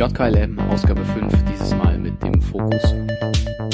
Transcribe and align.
JKLM 0.00 0.58
Ausgabe 0.70 1.04
5, 1.04 1.44
dieses 1.44 1.74
Mal 1.74 1.98
mit 1.98 2.22
dem 2.22 2.40
Fokus. 2.40 2.82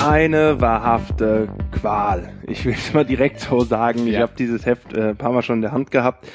Eine 0.05 0.61
wahrhafte 0.61 1.49
Qual. 1.71 2.33
Ich 2.49 2.65
will 2.65 2.73
es 2.73 2.93
mal 2.93 3.05
direkt 3.05 3.39
so 3.39 3.61
sagen. 3.61 4.09
Ich 4.09 4.15
Ja. 4.15 4.23
habe 4.23 4.33
dieses 4.37 4.67
Heft 4.67 4.93
äh, 4.93 5.11
ein 5.11 5.17
paar 5.17 5.31
Mal 5.31 5.43
schon 5.43 5.59
in 5.59 5.63
der 5.63 5.71
Hand 5.71 5.93
gehabt, 5.93 6.27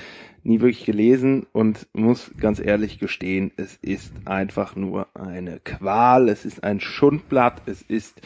nie 0.43 0.61
wirklich 0.61 0.85
gelesen 0.85 1.45
und 1.51 1.87
muss 1.91 2.31
ganz 2.39 2.59
ehrlich 2.61 2.99
gestehen, 2.99 3.51
es 3.57 3.75
ist 3.81 4.13
einfach 4.23 4.77
nur 4.77 5.07
eine 5.13 5.59
Qual. 5.59 6.29
Es 6.29 6.45
ist 6.45 6.63
ein 6.63 6.79
Schundblatt. 6.79 7.61
Es 7.65 7.81
ist 7.81 8.21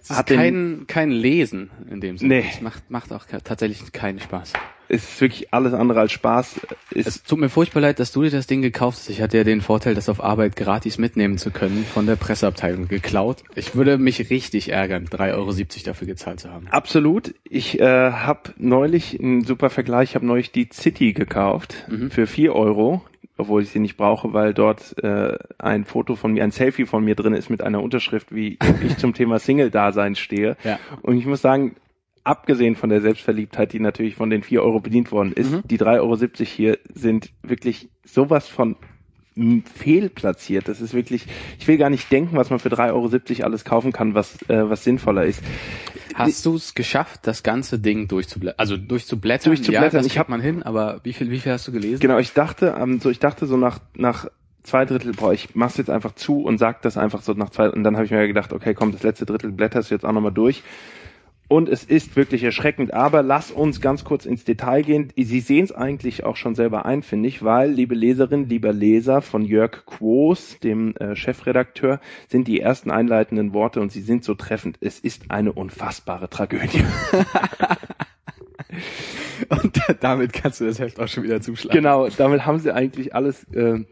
Es 0.00 0.08
ist 0.08 0.26
kein, 0.26 0.84
kein 0.86 1.10
Lesen 1.10 1.72
in 1.90 2.00
dem 2.00 2.16
Sinne. 2.16 2.36
Nee. 2.36 2.44
Es 2.48 2.60
macht, 2.60 2.92
macht 2.92 3.12
auch 3.12 3.24
tatsächlich 3.42 3.90
keinen 3.90 4.20
Spaß. 4.20 4.52
Es 4.92 5.04
ist 5.04 5.20
wirklich 5.22 5.54
alles 5.54 5.72
andere 5.72 6.00
als 6.00 6.12
Spaß. 6.12 6.60
Ist 6.90 7.06
Es 7.06 7.22
tut 7.22 7.38
mir 7.40 7.48
furchtbar 7.48 7.80
leid, 7.80 7.98
dass 7.98 8.12
du 8.12 8.22
dir 8.22 8.30
das 8.30 8.46
Ding 8.46 8.60
gekauft 8.60 8.98
hast. 8.98 9.08
Ich 9.08 9.22
hatte 9.22 9.38
ja 9.38 9.44
den 9.44 9.62
Vorteil, 9.62 9.94
das 9.94 10.10
auf 10.10 10.22
Arbeit 10.22 10.54
gratis 10.54 10.98
mitnehmen 10.98 11.38
zu 11.38 11.50
können, 11.50 11.84
von 11.86 12.06
der 12.06 12.16
Presseabteilung 12.16 12.88
geklaut. 12.88 13.42
Ich 13.54 13.74
würde 13.74 13.96
mich 13.96 14.28
richtig 14.28 14.70
ärgern, 14.70 15.06
3,70 15.06 15.32
Euro 15.34 15.52
dafür 15.86 16.06
gezahlt 16.06 16.40
zu 16.40 16.50
haben. 16.50 16.68
Absolut. 16.68 17.34
Ich 17.44 17.80
äh, 17.80 17.84
habe 18.12 18.52
neulich 18.58 19.18
einen 19.18 19.44
super 19.44 19.70
Vergleich. 19.70 20.10
Ich 20.10 20.14
habe 20.14 20.26
neulich 20.26 20.52
die 20.52 20.68
City 20.70 21.14
gekauft 21.14 21.86
Mhm. 21.88 22.10
für 22.10 22.26
vier 22.26 22.54
Euro, 22.54 23.02
obwohl 23.38 23.62
ich 23.62 23.70
sie 23.70 23.78
nicht 23.78 23.96
brauche, 23.96 24.34
weil 24.34 24.52
dort 24.52 25.02
äh, 25.02 25.38
ein 25.58 25.84
Foto 25.86 26.16
von 26.16 26.34
mir, 26.34 26.44
ein 26.44 26.50
Selfie 26.50 26.84
von 26.84 27.02
mir 27.02 27.14
drin 27.14 27.32
ist 27.32 27.48
mit 27.48 27.62
einer 27.62 27.82
Unterschrift, 27.82 28.34
wie 28.34 28.58
ich 28.84 28.98
zum 28.98 29.14
Thema 29.14 29.38
Single-Dasein 29.38 30.16
stehe. 30.16 30.56
Ja. 30.64 30.78
Und 31.00 31.16
ich 31.16 31.24
muss 31.24 31.40
sagen, 31.40 31.76
abgesehen 32.24 32.76
von 32.76 32.88
der 32.90 33.00
Selbstverliebtheit, 33.00 33.72
die 33.72 33.80
natürlich 33.80 34.14
von 34.14 34.30
den 34.30 34.42
vier 34.42 34.62
Euro 34.62 34.80
bedient 34.80 35.10
worden 35.12 35.32
ist, 35.32 35.50
Mhm. 35.50 35.62
die 35.64 35.78
3,70 35.78 36.00
Euro 36.00 36.16
hier 36.44 36.78
sind 36.94 37.30
wirklich 37.42 37.88
sowas 38.04 38.48
von 38.48 38.76
fehlplatziert. 39.74 40.68
Das 40.68 40.80
ist 40.80 40.94
wirklich, 40.94 41.26
ich 41.58 41.66
will 41.66 41.78
gar 41.78 41.90
nicht 41.90 42.10
denken, 42.12 42.36
was 42.36 42.50
man 42.50 42.58
für 42.58 42.68
3,70 42.68 43.38
Euro 43.40 43.44
alles 43.46 43.64
kaufen 43.64 43.92
kann, 43.92 44.14
was, 44.14 44.36
äh, 44.48 44.68
was 44.68 44.84
sinnvoller 44.84 45.24
ist. 45.24 45.42
Hast 46.14 46.44
du 46.44 46.56
es 46.56 46.74
geschafft, 46.74 47.20
das 47.26 47.42
ganze 47.42 47.78
Ding 47.78 48.08
durchzublättern? 48.08 48.58
Also 48.58 48.76
durchzublättern? 48.76 49.50
Durchzublättern. 49.50 49.84
Ja, 49.92 49.98
das 49.98 50.06
Ich 50.06 50.18
hab- 50.18 50.28
man 50.28 50.40
hin, 50.42 50.62
aber 50.62 51.00
wie 51.04 51.14
viel, 51.14 51.30
wie 51.30 51.38
viel 51.38 51.52
hast 51.52 51.66
du 51.66 51.72
gelesen? 51.72 52.00
Genau, 52.00 52.18
ich 52.18 52.34
dachte, 52.34 52.76
ähm, 52.78 53.00
so 53.00 53.08
ich 53.08 53.18
dachte 53.18 53.46
so 53.46 53.56
nach 53.56 53.80
nach 53.96 54.26
zwei 54.62 54.84
Drittel, 54.84 55.12
boah, 55.12 55.32
ich 55.32 55.54
mach's 55.54 55.76
jetzt 55.78 55.90
einfach 55.90 56.14
zu 56.14 56.42
und 56.42 56.58
sag 56.58 56.82
das 56.82 56.96
einfach 56.96 57.22
so 57.22 57.32
nach 57.32 57.50
zwei 57.50 57.68
und 57.70 57.82
dann 57.82 57.96
habe 57.96 58.04
ich 58.04 58.10
mir 58.12 58.26
gedacht, 58.28 58.52
okay, 58.52 58.74
komm, 58.74 58.92
das 58.92 59.02
letzte 59.02 59.26
Drittel 59.26 59.50
blätterst 59.50 59.90
du 59.90 59.94
jetzt 59.94 60.04
auch 60.04 60.12
nochmal 60.12 60.30
durch. 60.32 60.62
Und 61.52 61.68
es 61.68 61.84
ist 61.84 62.16
wirklich 62.16 62.44
erschreckend, 62.44 62.94
aber 62.94 63.22
lass 63.22 63.50
uns 63.50 63.82
ganz 63.82 64.04
kurz 64.04 64.24
ins 64.24 64.42
Detail 64.42 64.80
gehen. 64.80 65.12
Sie 65.14 65.40
sehen 65.40 65.64
es 65.64 65.70
eigentlich 65.70 66.24
auch 66.24 66.36
schon 66.36 66.54
selber 66.54 66.86
ein, 66.86 67.02
finde 67.02 67.28
ich, 67.28 67.44
weil, 67.44 67.70
liebe 67.70 67.94
Leserin, 67.94 68.48
lieber 68.48 68.72
Leser 68.72 69.20
von 69.20 69.44
Jörg 69.44 69.84
Quos, 69.84 70.58
dem 70.60 70.96
äh, 70.96 71.14
Chefredakteur, 71.14 72.00
sind 72.26 72.48
die 72.48 72.60
ersten 72.60 72.90
einleitenden 72.90 73.52
Worte 73.52 73.82
und 73.82 73.92
sie 73.92 74.00
sind 74.00 74.24
so 74.24 74.34
treffend. 74.34 74.78
Es 74.80 74.98
ist 74.98 75.30
eine 75.30 75.52
unfassbare 75.52 76.30
Tragödie. 76.30 76.86
Und 79.48 79.78
damit 80.00 80.32
kannst 80.32 80.60
du 80.60 80.64
das 80.64 80.78
Heft 80.78 80.98
auch 81.00 81.08
schon 81.08 81.24
wieder 81.24 81.40
zuschlagen. 81.40 81.76
Genau, 81.76 82.08
damit 82.08 82.46
haben 82.46 82.58
sie 82.58 82.74
eigentlich 82.74 83.14
alles 83.14 83.44
äh, 83.52 83.84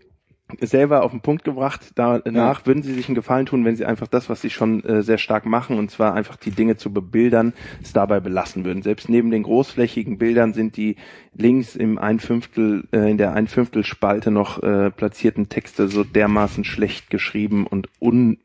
selber 0.60 1.02
auf 1.02 1.10
den 1.10 1.20
Punkt 1.20 1.44
gebracht. 1.44 1.92
Danach 1.94 2.66
würden 2.66 2.82
sie 2.82 2.94
sich 2.94 3.08
einen 3.08 3.14
Gefallen 3.14 3.46
tun, 3.46 3.64
wenn 3.64 3.76
sie 3.76 3.84
einfach 3.84 4.08
das, 4.08 4.28
was 4.28 4.40
sie 4.40 4.50
schon 4.50 4.84
äh, 4.84 5.02
sehr 5.02 5.18
stark 5.18 5.46
machen, 5.46 5.78
und 5.78 5.90
zwar 5.90 6.14
einfach 6.14 6.36
die 6.36 6.50
Dinge 6.50 6.76
zu 6.76 6.92
bebildern, 6.92 7.52
es 7.82 7.92
dabei 7.92 8.20
belassen 8.20 8.64
würden. 8.64 8.82
Selbst 8.82 9.08
neben 9.08 9.30
den 9.30 9.42
großflächigen 9.42 10.18
Bildern 10.18 10.52
sind 10.52 10.76
die 10.76 10.96
links 11.34 11.76
im 11.76 11.98
ein 11.98 12.20
Fünftel, 12.20 12.84
äh, 12.92 13.10
in 13.10 13.18
der 13.18 13.34
ein 13.34 13.46
Fünftel 13.46 13.84
Spalte 13.84 14.30
noch 14.30 14.62
äh, 14.62 14.90
platzierten 14.90 15.48
Texte 15.48 15.88
so 15.88 16.04
dermaßen 16.04 16.64
schlecht 16.64 17.10
geschrieben 17.10 17.66
und 17.66 17.88
un 18.00 18.38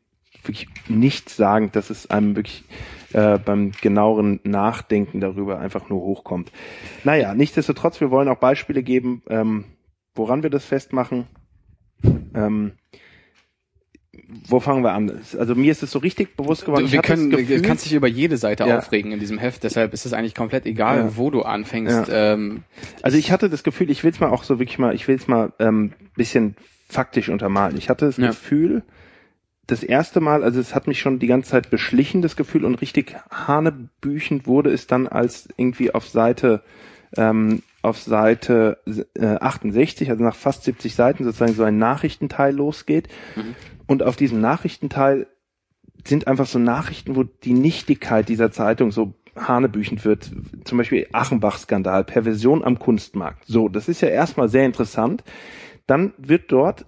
wirklich 0.46 0.68
nichtssagend, 0.88 1.76
dass 1.76 1.90
es 1.90 2.10
einem 2.10 2.36
wirklich 2.36 2.64
äh, 3.12 3.38
beim 3.38 3.72
genaueren 3.72 4.40
Nachdenken 4.44 5.20
darüber 5.20 5.58
einfach 5.58 5.88
nur 5.88 6.00
hochkommt. 6.00 6.52
Naja, 7.04 7.34
nichtsdestotrotz, 7.34 8.00
wir 8.00 8.10
wollen 8.10 8.28
auch 8.28 8.38
Beispiele 8.38 8.82
geben, 8.82 9.22
ähm, 9.28 9.64
woran 10.14 10.42
wir 10.42 10.50
das 10.50 10.64
festmachen. 10.64 11.26
Ähm, 12.02 12.72
wo 14.48 14.58
fangen 14.60 14.82
wir 14.82 14.92
an? 14.92 15.20
Also 15.38 15.54
mir 15.54 15.70
ist 15.70 15.82
es 15.82 15.90
so 15.92 15.98
richtig 16.00 16.36
bewusst 16.36 16.64
geworden. 16.64 16.90
Wir 16.90 17.00
können, 17.02 17.30
du 17.30 17.36
Gefühl- 17.36 17.62
kannst 17.62 17.84
dich 17.84 17.92
über 17.92 18.08
jede 18.08 18.36
Seite 18.36 18.64
Ja. 18.66 18.78
aufregen 18.78 19.12
in 19.12 19.20
diesem 19.20 19.38
Heft, 19.38 19.62
deshalb 19.62 19.92
ist 19.92 20.04
es 20.06 20.12
eigentlich 20.12 20.34
komplett 20.34 20.66
egal, 20.66 20.98
Ja. 20.98 21.16
wo 21.16 21.30
du 21.30 21.42
anfängst. 21.42 22.08
Ähm, 22.10 22.62
Also 23.02 23.18
ich 23.18 23.30
hatte 23.30 23.48
das 23.48 23.62
Gefühl, 23.62 23.90
ich 23.90 24.02
will 24.04 24.10
es 24.10 24.18
mal 24.20 24.30
auch 24.30 24.42
so 24.42 24.58
wirklich 24.58 24.78
mal, 24.78 24.94
ich 24.94 25.06
will 25.06 25.16
es 25.16 25.28
mal 25.28 25.52
ähm, 25.58 25.92
bisschen 26.16 26.56
faktisch 26.88 27.28
untermalen. 27.28 27.76
Ich 27.76 27.88
hatte 27.88 28.06
das 28.06 28.16
Ja. 28.16 28.28
Gefühl, 28.28 28.82
das 29.66 29.82
erste 29.82 30.20
Mal, 30.20 30.42
also 30.44 30.60
es 30.60 30.74
hat 30.74 30.86
mich 30.86 31.00
schon 31.00 31.18
die 31.18 31.26
ganze 31.26 31.50
Zeit 31.50 31.70
beschlichen, 31.70 32.22
das 32.22 32.36
Gefühl, 32.36 32.64
und 32.64 32.76
richtig 32.80 33.14
hanebüchend 33.30 34.46
wurde 34.46 34.70
es 34.70 34.86
dann, 34.86 35.06
als 35.08 35.48
irgendwie 35.56 35.92
auf 35.92 36.08
Seite 36.08 36.62
ähm, 37.16 37.62
auf 37.86 37.98
Seite 38.00 38.78
äh, 39.14 39.26
68, 39.26 40.10
also 40.10 40.22
nach 40.22 40.34
fast 40.34 40.64
70 40.64 40.94
Seiten 40.94 41.24
sozusagen 41.24 41.54
so 41.54 41.62
ein 41.62 41.78
Nachrichtenteil 41.78 42.54
losgeht. 42.54 43.08
Und 43.86 44.02
auf 44.02 44.16
diesem 44.16 44.40
Nachrichtenteil 44.40 45.26
sind 46.04 46.26
einfach 46.26 46.46
so 46.46 46.58
Nachrichten, 46.58 47.16
wo 47.16 47.22
die 47.22 47.54
Nichtigkeit 47.54 48.28
dieser 48.28 48.50
Zeitung 48.50 48.90
so 48.90 49.14
hanebüchend 49.36 50.04
wird. 50.04 50.30
Zum 50.64 50.78
Beispiel 50.78 51.06
Achenbach-Skandal, 51.12 52.04
Perversion 52.04 52.64
am 52.64 52.78
Kunstmarkt. 52.78 53.44
So, 53.46 53.68
das 53.68 53.88
ist 53.88 54.00
ja 54.00 54.08
erstmal 54.08 54.48
sehr 54.48 54.64
interessant. 54.64 55.22
Dann 55.86 56.12
wird 56.18 56.50
dort, 56.50 56.86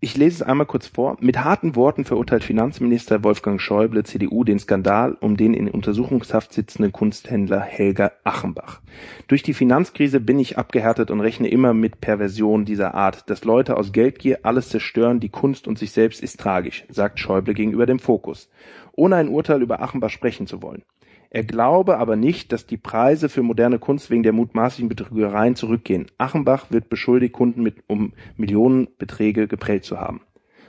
ich 0.00 0.16
lese 0.16 0.36
es 0.36 0.42
einmal 0.42 0.66
kurz 0.66 0.86
vor, 0.86 1.16
mit 1.20 1.42
harten 1.42 1.74
Worten 1.74 2.04
verurteilt 2.04 2.44
Finanzminister 2.44 3.24
Wolfgang 3.24 3.60
Schäuble, 3.60 4.04
CDU, 4.04 4.44
den 4.44 4.60
Skandal 4.60 5.16
um 5.20 5.36
den 5.36 5.54
in 5.54 5.68
Untersuchungshaft 5.68 6.52
sitzenden 6.52 6.92
Kunsthändler 6.92 7.60
Helga 7.60 8.12
Achenbach. 8.22 8.80
Durch 9.26 9.42
die 9.42 9.54
Finanzkrise 9.54 10.20
bin 10.20 10.38
ich 10.38 10.56
abgehärtet 10.56 11.10
und 11.10 11.20
rechne 11.20 11.48
immer 11.48 11.74
mit 11.74 12.00
Perversion 12.00 12.64
dieser 12.64 12.94
Art. 12.94 13.28
Dass 13.28 13.44
Leute 13.44 13.76
aus 13.76 13.90
Geldgier 13.90 14.40
alles 14.44 14.68
zerstören, 14.68 15.18
die 15.18 15.30
Kunst 15.30 15.66
und 15.66 15.80
sich 15.80 15.90
selbst 15.90 16.22
ist 16.22 16.38
tragisch, 16.38 16.84
sagt 16.88 17.18
Schäuble 17.18 17.54
gegenüber 17.54 17.86
dem 17.86 17.98
Fokus, 17.98 18.48
ohne 18.92 19.16
ein 19.16 19.28
Urteil 19.28 19.62
über 19.62 19.82
Achenbach 19.82 20.10
sprechen 20.10 20.46
zu 20.46 20.62
wollen. 20.62 20.84
Er 21.30 21.44
glaube 21.44 21.98
aber 21.98 22.16
nicht, 22.16 22.52
dass 22.52 22.66
die 22.66 22.78
Preise 22.78 23.28
für 23.28 23.42
moderne 23.42 23.78
Kunst 23.78 24.10
wegen 24.10 24.22
der 24.22 24.32
mutmaßlichen 24.32 24.88
Betrügereien 24.88 25.56
zurückgehen. 25.56 26.06
Achenbach 26.16 26.70
wird 26.70 26.88
beschuldigt, 26.88 27.34
Kunden 27.34 27.62
mit 27.62 27.84
um 27.86 28.14
Millionenbeträge 28.36 29.46
geprellt 29.46 29.84
zu 29.84 29.98
haben. 29.98 30.22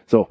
So, 0.06 0.28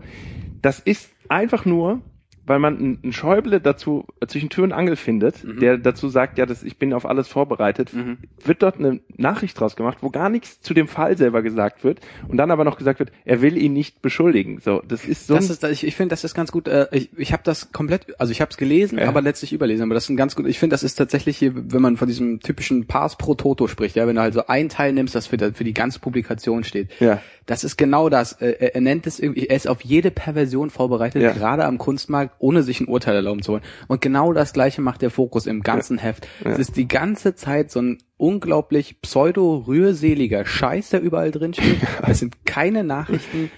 das 0.60 0.80
ist 0.80 1.10
einfach 1.28 1.64
nur, 1.64 2.02
weil 2.48 2.58
man 2.58 2.98
einen 3.02 3.12
Schäuble 3.12 3.60
dazu 3.60 4.06
äh, 4.20 4.26
zwischen 4.26 4.48
Tür 4.50 4.64
und 4.64 4.72
Angel 4.72 4.96
findet, 4.96 5.44
Mhm. 5.44 5.60
der 5.60 5.78
dazu 5.78 6.08
sagt, 6.08 6.38
ja, 6.38 6.46
das, 6.46 6.62
ich 6.62 6.78
bin 6.78 6.92
auf 6.92 7.06
alles 7.06 7.28
vorbereitet, 7.28 7.92
Mhm. 7.94 8.18
wird 8.44 8.62
dort 8.62 8.78
eine 8.78 9.00
Nachricht 9.16 9.58
draus 9.58 9.76
gemacht, 9.76 9.98
wo 10.00 10.10
gar 10.10 10.28
nichts 10.28 10.60
zu 10.60 10.74
dem 10.74 10.88
Fall 10.88 11.16
selber 11.16 11.42
gesagt 11.42 11.84
wird 11.84 12.00
und 12.28 12.36
dann 12.36 12.50
aber 12.50 12.64
noch 12.64 12.76
gesagt 12.78 12.98
wird, 12.98 13.12
er 13.24 13.42
will 13.42 13.56
ihn 13.56 13.72
nicht 13.72 14.02
beschuldigen. 14.02 14.60
So, 14.60 14.82
das 14.86 15.04
ist 15.04 15.26
so 15.26 15.34
das 15.34 15.50
ist, 15.50 15.62
ich, 15.64 15.86
ich 15.86 15.94
finde, 15.96 16.12
das 16.12 16.24
ist 16.24 16.34
ganz 16.34 16.50
gut. 16.52 16.68
Äh, 16.68 16.86
ich 16.92 17.10
ich 17.16 17.32
habe 17.32 17.42
das 17.44 17.72
komplett, 17.72 18.18
also 18.20 18.30
ich 18.32 18.40
habe 18.40 18.50
es 18.50 18.56
gelesen, 18.56 18.98
Ja. 18.98 19.08
aber 19.08 19.22
letztlich 19.22 19.52
überlesen. 19.52 19.82
Aber 19.84 19.94
das 19.94 20.04
ist 20.04 20.10
ein 20.10 20.16
ganz 20.16 20.34
gut. 20.36 20.46
Ich 20.46 20.58
finde, 20.58 20.74
das 20.74 20.82
ist 20.82 20.94
tatsächlich 20.96 21.36
hier, 21.38 21.52
wenn 21.54 21.82
man 21.82 21.96
von 21.96 22.08
diesem 22.08 22.40
typischen 22.40 22.86
Pass 22.86 23.16
pro 23.16 23.34
Toto 23.34 23.66
spricht, 23.68 23.96
ja, 23.96 24.06
wenn 24.06 24.16
du 24.16 24.22
halt 24.22 24.34
so 24.34 24.46
einen 24.46 24.68
Teil 24.68 24.92
nimmst, 24.92 25.14
das 25.14 25.26
für, 25.26 25.36
die- 25.36 25.52
für 25.52 25.64
die 25.64 25.74
ganze 25.74 25.98
Publikation 26.00 26.64
steht. 26.64 26.88
Ja. 27.00 27.20
Das 27.46 27.64
ist 27.64 27.76
genau 27.76 28.08
das. 28.08 28.32
Äh, 28.42 28.56
Er, 28.58 28.74
er 28.74 28.80
nennt 28.80 29.06
es 29.06 29.20
irgendwie, 29.20 29.46
er 29.46 29.56
ist 29.56 29.68
auf 29.68 29.82
jede 29.82 30.10
Perversion 30.10 30.70
vorbereitet, 30.70 31.22
Ja. 31.22 31.32
gerade 31.32 31.64
am 31.64 31.78
Kunstmarkt, 31.78 32.34
ohne 32.38 32.62
sich 32.62 32.80
ein 32.80 32.88
Urteil 32.88 33.16
erlauben 33.16 33.42
zu 33.42 33.52
wollen. 33.52 33.62
Und 33.86 34.00
genau 34.00 34.32
das 34.32 34.52
Gleiche 34.52 34.80
macht 34.80 35.02
der 35.02 35.10
Fokus 35.10 35.46
im 35.46 35.62
ganzen 35.62 35.98
Heft. 35.98 36.26
Es 36.44 36.58
ist 36.58 36.76
die 36.76 36.88
ganze 36.88 37.34
Zeit 37.34 37.70
so 37.70 37.80
ein 37.80 37.98
unglaublich 38.16 39.00
pseudo-rührseliger 39.00 40.44
Scheiß, 40.44 40.90
der 40.90 41.00
überall 41.00 41.30
drin 41.30 41.54
steht. 41.54 41.78
Es 42.06 42.18
sind 42.18 42.44
keine 42.44 42.84
Nachrichten. 42.84 43.50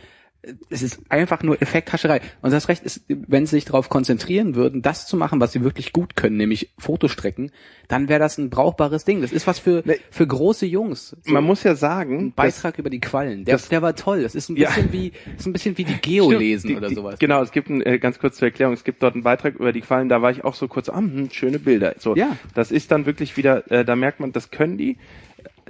Es 0.71 0.83
ist 0.83 1.01
einfach 1.11 1.43
nur 1.43 1.61
Effekthascherei. 1.61 2.23
Und 2.41 2.51
das 2.53 2.69
Recht 2.69 2.83
ist, 2.83 3.03
wenn 3.09 3.45
sie 3.45 3.57
sich 3.57 3.67
darauf 3.67 3.91
konzentrieren 3.91 4.55
würden, 4.55 4.81
das 4.81 5.07
zu 5.07 5.19
machen, 5.19 5.39
was 5.39 5.53
sie 5.53 5.63
wirklich 5.63 5.93
gut 5.93 6.17
können, 6.17 6.39
nämlich 6.39 6.73
Fotostrecken, 6.79 7.53
dann 7.89 8.09
wäre 8.09 8.21
das 8.21 8.39
ein 8.39 8.49
brauchbares 8.49 9.05
Ding. 9.05 9.21
Das 9.21 9.33
ist 9.33 9.47
was 9.47 9.59
für, 9.59 9.83
für 10.11 10.27
große 10.27 10.65
Jungs. 10.65 11.15
So 11.25 11.33
man 11.33 11.45
muss 11.45 11.63
ja 11.63 11.75
sagen, 11.75 12.33
dass- 12.37 12.55
Beitrag 12.55 12.79
über 12.79 12.89
die 12.89 13.01
Quallen. 13.01 13.45
Der, 13.45 13.57
das- 13.57 13.69
der 13.69 13.83
war 13.83 13.95
toll. 13.95 14.23
Das 14.23 14.35
ist 14.35 14.49
ein 14.49 14.57
Ja. 14.57 14.69
bisschen 14.71 14.93
wie, 14.93 15.11
das 15.27 15.41
ist 15.41 15.47
ein 15.47 15.53
bisschen 15.53 15.77
wie 15.79 15.85
die 15.85 15.97
Geolesen 16.01 16.69
Stimmt, 16.71 16.79
oder 16.79 16.89
die, 16.89 16.95
sowas. 16.95 17.15
Die, 17.17 17.27
genau, 17.27 17.43
es 17.43 17.53
gibt 17.53 17.69
ein, 17.69 17.83
äh, 17.85 17.99
ganz 17.99 18.19
kurz 18.19 18.37
zur 18.39 18.49
Erklärung, 18.49 18.73
es 18.73 18.85
gibt 18.85 19.03
dort 19.03 19.15
einen 19.15 19.23
Beitrag 19.23 19.57
über 19.57 19.73
die 19.73 19.83
Quallen, 19.83 20.09
da 20.09 20.23
war 20.23 20.31
ich 20.31 20.43
auch 20.45 20.55
so 20.55 20.69
kurz, 20.69 20.89
ah, 20.89 20.97
hm, 20.99 21.29
schöne 21.33 21.59
Bilder. 21.59 21.97
So, 21.99 22.17
Ja. 22.17 22.37
Das 22.55 22.71
ist 22.73 22.91
dann 22.93 23.05
wirklich 23.05 23.37
wieder, 23.37 23.71
äh, 23.71 23.85
da 23.85 23.95
merkt 23.95 24.21
man, 24.21 24.33
das 24.33 24.51
können 24.51 24.79
die, 24.79 24.97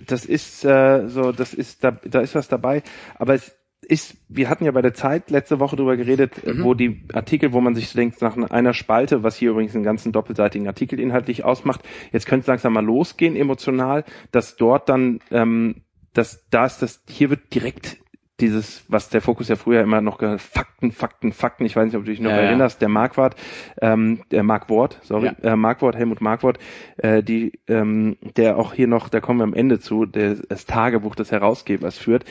das 0.07 0.25
ist 0.25 0.65
äh, 0.65 1.09
so, 1.09 1.33
das 1.33 1.55
ist, 1.55 1.83
da, 1.83 1.91
da 1.91 2.21
ist 2.21 2.35
was 2.37 2.47
dabei, 2.49 2.83
aber 3.19 3.35
es 3.35 3.57
ist, 3.83 4.17
wir 4.29 4.49
hatten 4.49 4.65
ja 4.65 4.71
bei 4.73 4.83
der 4.83 4.95
Zeit 4.95 5.31
letzte 5.31 5.59
Woche 5.59 5.77
drüber 5.77 5.97
geredet, 5.97 6.47
Mhm. 6.47 6.65
wo 6.65 6.75
die 6.75 7.03
Artikel, 7.13 7.53
wo 7.53 7.61
man 7.61 7.75
sich 7.75 7.89
so 7.89 7.99
denkt, 7.99 8.21
nach 8.23 8.37
einer 8.37 8.75
Spalte, 8.75 9.23
was 9.23 9.37
hier 9.37 9.51
übrigens 9.51 9.75
einen 9.75 9.85
ganzen 9.85 10.13
doppelseitigen 10.13 10.67
Artikel 10.67 11.01
inhaltlich 11.01 11.45
ausmacht, 11.45 11.83
jetzt 12.13 12.27
könnte 12.27 12.43
es 12.43 12.47
langsam 12.47 12.73
mal 12.73 12.85
losgehen 12.85 13.37
emotional, 13.37 14.05
dass 14.33 14.57
dort 14.57 14.89
dann, 14.89 15.21
ähm, 15.31 15.83
dass 16.13 16.47
da 16.51 16.67
ist 16.67 16.83
das, 16.83 17.03
hier 17.09 17.31
wird 17.31 17.55
direkt 17.55 17.99
dieses, 18.41 18.85
was 18.89 19.09
der 19.09 19.21
Fokus 19.21 19.49
ja 19.49 19.57
früher 19.57 19.83
immer 19.83 20.01
noch 20.01 20.19
gehört, 20.19 20.41
Fakten, 20.41 20.93
Fakten, 20.93 21.33
Fakten, 21.33 21.65
ich 21.65 21.77
weiß 21.77 21.87
nicht, 21.87 21.97
ob 21.97 22.05
du 22.05 22.11
dich 22.11 22.21
noch 22.21 22.31
ja, 22.31 22.39
erinnerst, 22.39 22.81
der 22.81 22.89
Marquardt, 22.89 23.37
ähm, 23.81 24.23
der 24.31 24.43
Markwort, 24.43 24.99
sorry, 25.03 25.27
ja. 25.43 25.53
äh, 25.53 25.57
Markwort, 25.57 25.97
Helmut 25.97 26.21
Markwort, 26.21 26.59
äh, 26.99 27.23
die, 27.23 27.61
ähm, 27.69 28.17
der 28.37 28.57
auch 28.57 28.75
hier 28.75 28.87
noch, 28.87 29.09
da 29.09 29.21
kommen 29.21 29.41
wir 29.41 29.45
am 29.45 29.55
Ende 29.55 29.79
zu, 29.79 30.07
der 30.07 30.37
das 30.49 30.67
Tagebuch 30.67 31.15
des 31.15 31.31
Herausgebers 31.31 31.99
führt, 31.99 32.25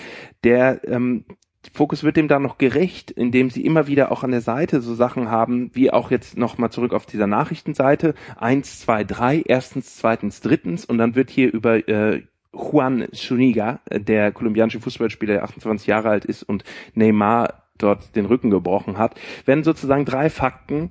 der 0.44 0.82
ähm, 0.88 1.26
Fokus 1.74 2.04
wird 2.04 2.16
dem 2.16 2.28
da 2.28 2.40
noch 2.40 2.58
gerecht, 2.58 3.12
indem 3.12 3.50
sie 3.50 3.66
immer 3.66 3.88
wieder 3.88 4.12
auch 4.12 4.24
an 4.24 4.32
der 4.32 4.42
Seite 4.42 4.82
so 4.82 4.96
Sachen 4.96 5.30
haben, 5.30 5.72
wie 5.74 5.92
auch 5.92 6.10
jetzt 6.10 6.38
nochmal 6.38 6.72
zurück 6.72 6.94
auf 6.94 7.06
dieser 7.06 7.28
Nachrichtenseite. 7.28 8.14
Eins, 8.38 8.80
zwei, 8.80 9.04
drei, 9.04 9.44
erstens, 9.46 9.98
zweitens, 9.98 10.40
drittens 10.40 10.86
und 10.86 10.98
dann 10.98 11.16
wird 11.16 11.30
hier 11.30 11.54
über 11.54 11.88
äh, 11.88 12.24
Juan 12.54 13.08
Zuniga, 13.14 13.80
der 13.92 14.32
kolumbianische 14.32 14.80
Fußballspieler, 14.80 15.34
der 15.36 15.44
28 15.44 15.88
Jahre 15.88 16.10
alt 16.10 16.26
ist 16.26 16.44
und 16.44 16.64
Neymar 16.94 17.70
dort 17.78 18.16
den 18.16 18.26
Rücken 18.26 18.50
gebrochen 18.50 18.98
hat, 18.98 19.20
werden 19.46 19.64
sozusagen 19.64 20.06
drei 20.06 20.30
Fakten 20.30 20.90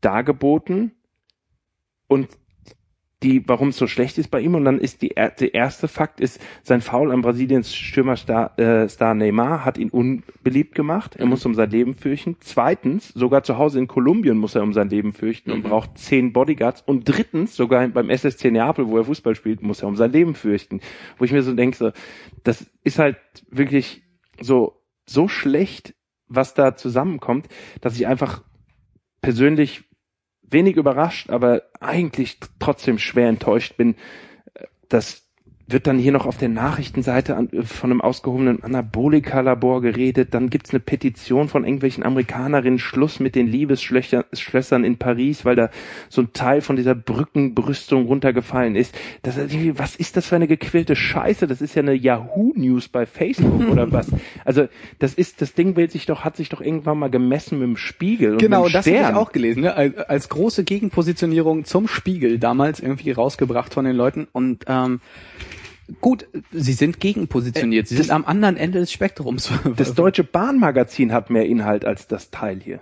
dargeboten 0.00 0.92
und 2.06 2.28
die, 3.22 3.46
warum 3.46 3.68
es 3.68 3.76
so 3.76 3.86
schlecht 3.86 4.16
ist 4.18 4.30
bei 4.30 4.40
ihm. 4.40 4.54
Und 4.54 4.64
dann 4.64 4.78
ist 4.78 5.02
die, 5.02 5.10
der 5.10 5.54
erste 5.54 5.88
Fakt 5.88 6.20
ist, 6.20 6.40
sein 6.62 6.80
Foul 6.80 7.12
an 7.12 7.20
Brasiliens 7.20 7.74
Stürmerstar 7.74 8.58
äh, 8.58 8.88
Star 8.88 9.14
Neymar 9.14 9.64
hat 9.64 9.76
ihn 9.78 9.90
unbeliebt 9.90 10.74
gemacht. 10.74 11.16
Er 11.16 11.26
mhm. 11.26 11.30
muss 11.30 11.44
um 11.44 11.54
sein 11.54 11.70
Leben 11.70 11.94
fürchten. 11.94 12.36
Zweitens, 12.40 13.08
sogar 13.08 13.42
zu 13.42 13.58
Hause 13.58 13.78
in 13.78 13.88
Kolumbien 13.88 14.38
muss 14.38 14.54
er 14.54 14.62
um 14.62 14.72
sein 14.72 14.88
Leben 14.88 15.12
fürchten 15.12 15.50
mhm. 15.50 15.56
und 15.56 15.62
braucht 15.64 15.98
zehn 15.98 16.32
Bodyguards. 16.32 16.82
Und 16.82 17.08
drittens, 17.08 17.56
sogar 17.56 17.86
beim 17.88 18.08
SSC 18.08 18.50
Neapel, 18.50 18.88
wo 18.88 18.96
er 18.96 19.04
Fußball 19.04 19.34
spielt, 19.34 19.62
muss 19.62 19.82
er 19.82 19.88
um 19.88 19.96
sein 19.96 20.12
Leben 20.12 20.34
fürchten. 20.34 20.80
Wo 21.18 21.24
ich 21.24 21.32
mir 21.32 21.42
so 21.42 21.54
denke, 21.54 21.76
so, 21.76 21.92
das 22.42 22.70
ist 22.84 22.98
halt 22.98 23.18
wirklich 23.50 24.02
so, 24.40 24.82
so 25.06 25.28
schlecht, 25.28 25.94
was 26.26 26.54
da 26.54 26.76
zusammenkommt, 26.76 27.48
dass 27.80 27.96
ich 27.96 28.06
einfach 28.06 28.44
persönlich 29.20 29.89
wenig 30.50 30.76
überrascht, 30.76 31.30
aber 31.30 31.62
eigentlich 31.80 32.38
trotzdem 32.58 32.98
schwer 32.98 33.28
enttäuscht 33.28 33.76
bin, 33.76 33.96
dass 34.88 35.29
wird 35.72 35.86
dann 35.86 35.98
hier 35.98 36.12
noch 36.12 36.26
auf 36.26 36.36
der 36.36 36.48
Nachrichtenseite 36.48 37.36
an, 37.36 37.48
von 37.64 37.90
einem 37.90 38.00
ausgehobenen 38.00 38.62
Anabolika-Labor 38.62 39.80
geredet. 39.82 40.34
Dann 40.34 40.50
gibt's 40.50 40.70
eine 40.70 40.80
Petition 40.80 41.48
von 41.48 41.64
irgendwelchen 41.64 42.04
Amerikanerinnen, 42.04 42.78
Schluss 42.78 43.20
mit 43.20 43.34
den 43.34 43.46
Liebesschwestern 43.46 44.84
in 44.84 44.96
Paris, 44.96 45.44
weil 45.44 45.56
da 45.56 45.70
so 46.08 46.22
ein 46.22 46.32
Teil 46.32 46.60
von 46.60 46.76
dieser 46.76 46.94
Brückenbrüstung 46.94 48.06
runtergefallen 48.06 48.76
ist. 48.76 48.96
Das, 49.22 49.36
was 49.38 49.96
ist 49.96 50.16
das 50.16 50.26
für 50.26 50.36
eine 50.36 50.46
gequillte 50.46 50.96
Scheiße? 50.96 51.46
Das 51.46 51.60
ist 51.60 51.74
ja 51.74 51.82
eine 51.82 51.94
Yahoo-News 51.94 52.88
bei 52.88 53.06
Facebook 53.06 53.68
oder 53.68 53.90
was? 53.92 54.08
Also 54.44 54.68
das 54.98 55.14
ist, 55.14 55.42
das 55.42 55.54
Ding 55.54 55.76
will 55.76 55.90
sich 55.90 56.06
doch, 56.06 56.24
hat 56.24 56.36
sich 56.36 56.48
doch 56.48 56.60
irgendwann 56.60 56.98
mal 56.98 57.10
gemessen 57.10 57.58
mit 57.58 57.68
dem 57.68 57.76
Spiegel. 57.76 58.36
genau, 58.38 58.68
das 58.68 58.86
habe 58.86 58.96
ich 58.96 59.04
auch 59.14 59.32
gelesen. 59.32 59.62
Ne? 59.62 59.74
Als, 59.74 59.96
als 59.98 60.28
große 60.28 60.64
Gegenpositionierung 60.64 61.64
zum 61.64 61.88
Spiegel 61.88 62.38
damals 62.38 62.80
irgendwie 62.80 63.10
rausgebracht 63.10 63.74
von 63.74 63.84
den 63.84 63.96
Leuten 63.96 64.28
und 64.32 64.64
ähm, 64.68 65.00
Gut, 66.00 66.26
sie 66.52 66.72
sind 66.72 67.00
gegenpositioniert. 67.00 67.88
Sie 67.88 67.96
das, 67.96 68.06
sind 68.06 68.14
am 68.14 68.24
anderen 68.24 68.56
Ende 68.56 68.80
des 68.80 68.92
Spektrums. 68.92 69.50
Das 69.76 69.94
Deutsche 69.94 70.24
Bahnmagazin 70.24 71.12
hat 71.12 71.30
mehr 71.30 71.46
Inhalt 71.46 71.84
als 71.84 72.06
das 72.06 72.30
Teil 72.30 72.60
hier. 72.60 72.80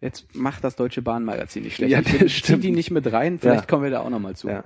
Jetzt 0.00 0.34
macht 0.34 0.62
das 0.62 0.76
Deutsche 0.76 1.02
Bahnmagazin 1.02 1.62
nicht 1.62 1.76
schlecht. 1.76 1.90
Ja, 1.90 2.02
das 2.02 2.30
stimmt. 2.32 2.64
die 2.64 2.70
nicht 2.70 2.90
mit 2.90 3.10
rein. 3.10 3.38
Vielleicht 3.38 3.62
ja. 3.62 3.66
kommen 3.66 3.82
wir 3.82 3.90
da 3.90 4.00
auch 4.00 4.10
nochmal 4.10 4.36
zu. 4.36 4.48
Ja. 4.48 4.64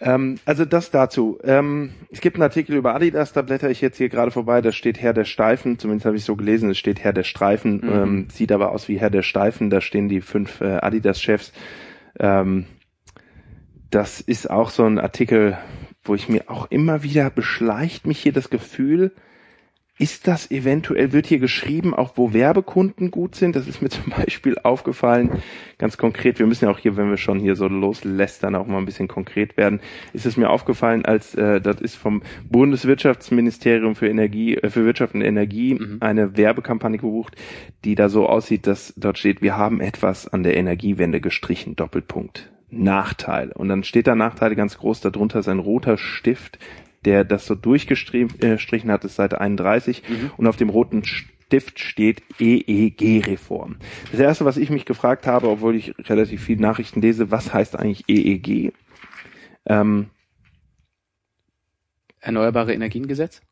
Ähm, 0.00 0.38
also 0.44 0.64
das 0.64 0.90
dazu. 0.90 1.38
Ähm, 1.44 1.92
es 2.10 2.20
gibt 2.20 2.36
einen 2.36 2.42
Artikel 2.42 2.74
über 2.74 2.94
Adidas, 2.94 3.32
da 3.32 3.42
blätter 3.42 3.70
ich 3.70 3.80
jetzt 3.80 3.98
hier 3.98 4.08
gerade 4.08 4.30
vorbei, 4.30 4.60
da 4.60 4.72
steht 4.72 5.00
Herr 5.00 5.12
der 5.12 5.24
Steifen, 5.24 5.78
zumindest 5.78 6.06
habe 6.06 6.16
ich 6.16 6.24
so 6.24 6.34
gelesen, 6.34 6.70
es 6.70 6.78
steht 6.78 7.00
Herr 7.00 7.12
der 7.12 7.22
Streifen, 7.22 7.76
mhm. 7.76 7.92
ähm, 7.92 8.26
sieht 8.30 8.50
aber 8.50 8.72
aus 8.72 8.88
wie 8.88 8.98
Herr 8.98 9.10
der 9.10 9.22
Steifen, 9.22 9.70
da 9.70 9.80
stehen 9.80 10.08
die 10.08 10.20
fünf 10.20 10.60
äh, 10.60 10.78
Adidas-Chefs. 10.80 11.52
Ähm, 12.18 12.66
das 13.90 14.20
ist 14.20 14.50
auch 14.50 14.70
so 14.70 14.84
ein 14.84 14.98
Artikel, 14.98 15.56
wo 16.04 16.14
ich 16.14 16.28
mir 16.28 16.50
auch 16.50 16.70
immer 16.70 17.02
wieder 17.02 17.30
beschleicht 17.30 18.06
mich 18.06 18.18
hier 18.18 18.32
das 18.32 18.50
Gefühl, 18.50 19.12
ist 19.98 20.26
das 20.26 20.50
eventuell, 20.50 21.12
wird 21.12 21.26
hier 21.26 21.38
geschrieben, 21.38 21.94
auch 21.94 22.14
wo 22.16 22.32
Werbekunden 22.32 23.10
gut 23.10 23.36
sind? 23.36 23.54
Das 23.54 23.68
ist 23.68 23.82
mir 23.82 23.88
zum 23.90 24.10
Beispiel 24.10 24.58
aufgefallen, 24.58 25.42
ganz 25.78 25.96
konkret, 25.96 26.38
wir 26.38 26.46
müssen 26.46 26.64
ja 26.64 26.70
auch 26.70 26.78
hier, 26.78 26.96
wenn 26.96 27.10
wir 27.10 27.18
schon 27.18 27.38
hier 27.38 27.54
so 27.54 27.68
loslästern, 27.68 28.56
auch 28.56 28.66
mal 28.66 28.78
ein 28.78 28.86
bisschen 28.86 29.06
konkret 29.06 29.56
werden, 29.56 29.80
ist 30.12 30.26
es 30.26 30.36
mir 30.36 30.50
aufgefallen, 30.50 31.04
als 31.04 31.34
äh, 31.34 31.60
das 31.60 31.80
ist 31.80 31.94
vom 31.94 32.22
Bundeswirtschaftsministerium 32.50 33.94
für 33.94 34.08
Energie, 34.08 34.56
äh, 34.56 34.70
für 34.70 34.84
Wirtschaft 34.84 35.14
und 35.14 35.22
Energie 35.22 35.74
mhm. 35.74 35.98
eine 36.00 36.36
Werbekampagne 36.36 36.98
gebucht, 36.98 37.36
die 37.84 37.94
da 37.94 38.08
so 38.08 38.28
aussieht, 38.28 38.66
dass 38.66 38.94
dort 38.96 39.18
steht, 39.18 39.42
wir 39.42 39.56
haben 39.56 39.80
etwas 39.80 40.26
an 40.26 40.42
der 40.42 40.56
Energiewende 40.56 41.20
gestrichen, 41.20 41.76
Doppelpunkt. 41.76 42.50
Nachteil. 42.72 43.52
Und 43.52 43.68
dann 43.68 43.84
steht 43.84 44.06
da 44.06 44.14
Nachteile 44.14 44.56
ganz 44.56 44.78
groß, 44.78 45.00
darunter 45.00 45.38
ist 45.38 45.48
ein 45.48 45.58
roter 45.58 45.98
Stift, 45.98 46.58
der 47.04 47.24
das 47.24 47.46
so 47.46 47.54
durchgestrichen 47.54 48.90
hat, 48.90 49.04
ist 49.04 49.16
Seite 49.16 49.40
31. 49.40 50.02
Mhm. 50.08 50.30
Und 50.36 50.46
auf 50.46 50.56
dem 50.56 50.70
roten 50.70 51.04
Stift 51.04 51.80
steht 51.80 52.22
EEG-Reform. 52.40 53.76
Das 54.10 54.20
erste, 54.20 54.44
was 54.44 54.56
ich 54.56 54.70
mich 54.70 54.86
gefragt 54.86 55.26
habe, 55.26 55.48
obwohl 55.48 55.76
ich 55.76 55.94
relativ 56.08 56.42
viel 56.44 56.58
Nachrichten 56.58 57.02
lese, 57.02 57.30
was 57.30 57.52
heißt 57.52 57.78
eigentlich 57.78 58.08
EEG? 58.08 58.72
Ähm, 59.66 60.10
Erneuerbare 62.20 62.72
Energiengesetz? 62.72 63.42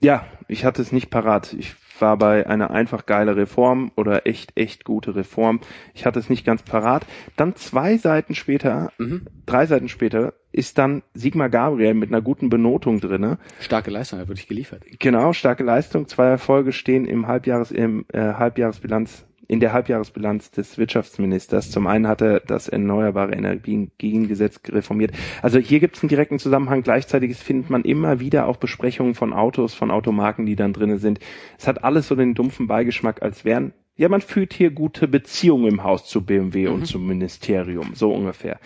Ja, 0.00 0.26
ich 0.48 0.64
hatte 0.64 0.80
es 0.80 0.92
nicht 0.92 1.10
parat. 1.10 1.52
Ich 1.52 1.74
war 2.00 2.16
bei 2.16 2.46
einer 2.46 2.70
einfach 2.70 3.06
geile 3.06 3.36
Reform 3.36 3.92
oder 3.96 4.26
echt, 4.26 4.52
echt 4.56 4.84
gute 4.84 5.16
Reform. 5.16 5.60
Ich 5.94 6.06
hatte 6.06 6.18
es 6.18 6.28
nicht 6.28 6.44
ganz 6.44 6.62
parat. 6.62 7.06
Dann 7.36 7.56
zwei 7.56 7.96
Seiten 7.96 8.34
später, 8.34 8.92
mhm. 8.98 9.26
drei 9.46 9.66
Seiten 9.66 9.88
später, 9.88 10.34
ist 10.52 10.78
dann 10.78 11.02
Sigmar 11.14 11.48
Gabriel 11.48 11.94
mit 11.94 12.10
einer 12.10 12.22
guten 12.22 12.50
Benotung 12.50 13.00
drinne. 13.00 13.38
Starke 13.60 13.90
Leistung, 13.90 14.18
er 14.18 14.28
wirklich 14.28 14.48
geliefert. 14.48 14.82
Genau, 14.98 15.32
starke 15.32 15.62
Leistung. 15.62 16.08
Zwei 16.08 16.26
Erfolge 16.26 16.72
stehen 16.72 17.04
im 17.04 17.28
Halbjahres, 17.28 17.70
im 17.70 18.04
äh, 18.12 18.18
Halbjahresbilanz 18.18 19.26
in 19.50 19.58
der 19.58 19.72
Halbjahresbilanz 19.72 20.52
des 20.52 20.78
Wirtschaftsministers. 20.78 21.72
Zum 21.72 21.88
einen 21.88 22.06
hat 22.06 22.22
er 22.22 22.38
das 22.38 22.68
Erneuerbare 22.68 23.32
Energiengesetz 23.32 24.60
reformiert. 24.68 25.10
Also 25.42 25.58
hier 25.58 25.80
gibt 25.80 25.96
es 25.96 26.04
einen 26.04 26.08
direkten 26.08 26.38
Zusammenhang. 26.38 26.82
Gleichzeitig 26.84 27.36
findet 27.36 27.68
man 27.68 27.82
immer 27.82 28.20
wieder 28.20 28.46
auch 28.46 28.58
Besprechungen 28.58 29.16
von 29.16 29.32
Autos, 29.32 29.74
von 29.74 29.90
Automarken, 29.90 30.46
die 30.46 30.54
dann 30.54 30.72
drinnen 30.72 30.98
sind. 30.98 31.18
Es 31.58 31.66
hat 31.66 31.82
alles 31.82 32.06
so 32.06 32.14
den 32.14 32.34
dumpfen 32.34 32.68
Beigeschmack, 32.68 33.22
als 33.22 33.44
wären 33.44 33.72
ja, 33.96 34.08
man 34.08 34.20
fühlt 34.20 34.54
hier 34.54 34.70
gute 34.70 35.08
Beziehungen 35.08 35.66
im 35.66 35.82
Haus 35.82 36.06
zu 36.06 36.24
BMW 36.24 36.68
mhm. 36.68 36.74
und 36.74 36.86
zum 36.86 37.06
Ministerium, 37.06 37.94
so 37.94 38.12
ungefähr. 38.12 38.58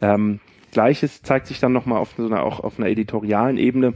Ähm, 0.00 0.38
Gleiches 0.70 1.22
zeigt 1.22 1.48
sich 1.48 1.58
dann 1.58 1.72
nochmal 1.72 1.98
auf 1.98 2.14
so 2.16 2.24
einer, 2.24 2.44
auch 2.44 2.60
auf 2.60 2.78
einer 2.78 2.88
editorialen 2.88 3.58
Ebene. 3.58 3.94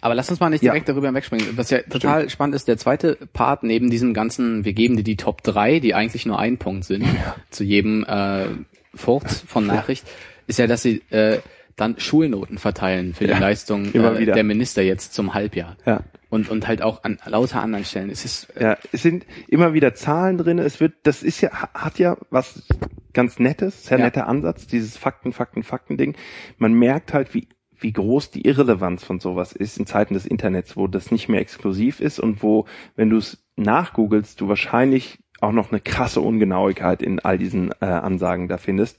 Aber 0.00 0.14
lass 0.14 0.30
uns 0.30 0.40
mal 0.40 0.50
nicht 0.50 0.62
direkt 0.62 0.88
ja. 0.88 0.94
darüber 0.94 1.12
wegspringen. 1.14 1.56
Was 1.56 1.70
ja 1.70 1.78
total 1.82 2.20
Stimmt. 2.20 2.32
spannend 2.32 2.54
ist, 2.56 2.68
der 2.68 2.76
zweite 2.76 3.16
Part 3.32 3.62
neben 3.62 3.90
diesem 3.90 4.14
ganzen, 4.14 4.64
wir 4.64 4.72
geben 4.72 4.96
dir 4.96 5.04
die 5.04 5.16
Top 5.16 5.42
3, 5.42 5.80
die 5.80 5.94
eigentlich 5.94 6.26
nur 6.26 6.38
ein 6.38 6.58
Punkt 6.58 6.84
sind, 6.84 7.02
ja. 7.02 7.36
zu 7.50 7.64
jedem 7.64 8.04
äh, 8.04 8.46
Furz 8.94 9.44
von 9.46 9.66
Nachricht, 9.66 10.06
ist 10.46 10.58
ja, 10.58 10.66
dass 10.66 10.82
sie 10.82 11.02
äh, 11.10 11.38
dann 11.76 11.98
Schulnoten 11.98 12.58
verteilen 12.58 13.14
für 13.14 13.24
die 13.24 13.30
ja. 13.30 13.38
Leistung 13.38 13.92
äh, 13.94 14.26
der 14.26 14.44
Minister 14.44 14.82
jetzt 14.82 15.14
zum 15.14 15.34
Halbjahr. 15.34 15.76
Ja. 15.86 16.02
Und, 16.28 16.48
und 16.48 16.66
halt 16.66 16.80
auch 16.80 17.04
an 17.04 17.18
lauter 17.26 17.60
anderen 17.60 17.84
Stellen. 17.84 18.08
Es 18.08 18.24
ist 18.24 18.44
äh, 18.56 18.62
ja, 18.62 18.78
es 18.90 19.02
sind 19.02 19.26
immer 19.48 19.74
wieder 19.74 19.94
Zahlen 19.94 20.38
drin. 20.38 20.58
Es 20.58 20.80
wird, 20.80 20.94
das 21.02 21.22
ist 21.22 21.40
ja, 21.42 21.50
hat 21.74 21.98
ja 21.98 22.16
was 22.30 22.62
ganz 23.12 23.38
Nettes, 23.38 23.84
sehr 23.84 23.98
ja. 23.98 24.06
netter 24.06 24.26
Ansatz, 24.26 24.66
dieses 24.66 24.96
Fakten, 24.96 25.32
Fakten, 25.32 25.62
Fakten 25.62 25.98
Ding. 25.98 26.14
Man 26.56 26.72
merkt 26.72 27.12
halt, 27.12 27.34
wie 27.34 27.48
wie 27.82 27.92
groß 27.92 28.30
die 28.30 28.46
Irrelevanz 28.46 29.04
von 29.04 29.20
sowas 29.20 29.52
ist 29.52 29.78
in 29.78 29.86
Zeiten 29.86 30.14
des 30.14 30.26
Internets, 30.26 30.76
wo 30.76 30.86
das 30.86 31.10
nicht 31.10 31.28
mehr 31.28 31.40
exklusiv 31.40 32.00
ist 32.00 32.18
und 32.18 32.42
wo, 32.42 32.66
wenn 32.96 33.10
du 33.10 33.18
es 33.18 33.44
nachgoogelst, 33.56 34.40
du 34.40 34.48
wahrscheinlich 34.48 35.18
auch 35.40 35.52
noch 35.52 35.72
eine 35.72 35.80
krasse 35.80 36.20
Ungenauigkeit 36.20 37.02
in 37.02 37.18
all 37.20 37.36
diesen 37.36 37.72
äh, 37.80 37.86
Ansagen 37.86 38.48
da 38.48 38.58
findest. 38.58 38.98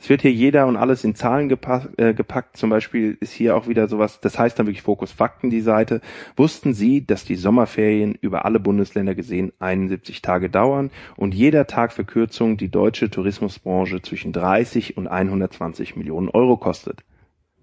Es 0.00 0.08
wird 0.08 0.22
hier 0.22 0.32
jeder 0.32 0.68
und 0.68 0.76
alles 0.76 1.02
in 1.02 1.16
Zahlen 1.16 1.48
gepackt, 1.48 1.98
äh, 1.98 2.14
gepackt. 2.14 2.56
Zum 2.56 2.70
Beispiel 2.70 3.16
ist 3.18 3.32
hier 3.32 3.56
auch 3.56 3.66
wieder 3.66 3.88
sowas, 3.88 4.20
das 4.20 4.38
heißt 4.38 4.56
dann 4.56 4.66
wirklich 4.66 4.82
Fokus 4.82 5.10
Fakten, 5.10 5.50
die 5.50 5.60
Seite. 5.60 6.00
Wussten 6.36 6.72
Sie, 6.72 7.04
dass 7.04 7.24
die 7.24 7.34
Sommerferien 7.34 8.14
über 8.20 8.44
alle 8.44 8.60
Bundesländer 8.60 9.16
gesehen 9.16 9.52
71 9.58 10.22
Tage 10.22 10.50
dauern 10.50 10.90
und 11.16 11.34
jeder 11.34 11.66
Tag 11.66 11.92
Verkürzung 11.92 12.58
die 12.58 12.70
deutsche 12.70 13.10
Tourismusbranche 13.10 14.00
zwischen 14.00 14.32
30 14.32 14.96
und 14.96 15.08
120 15.08 15.96
Millionen 15.96 16.28
Euro 16.28 16.56
kostet? 16.58 17.02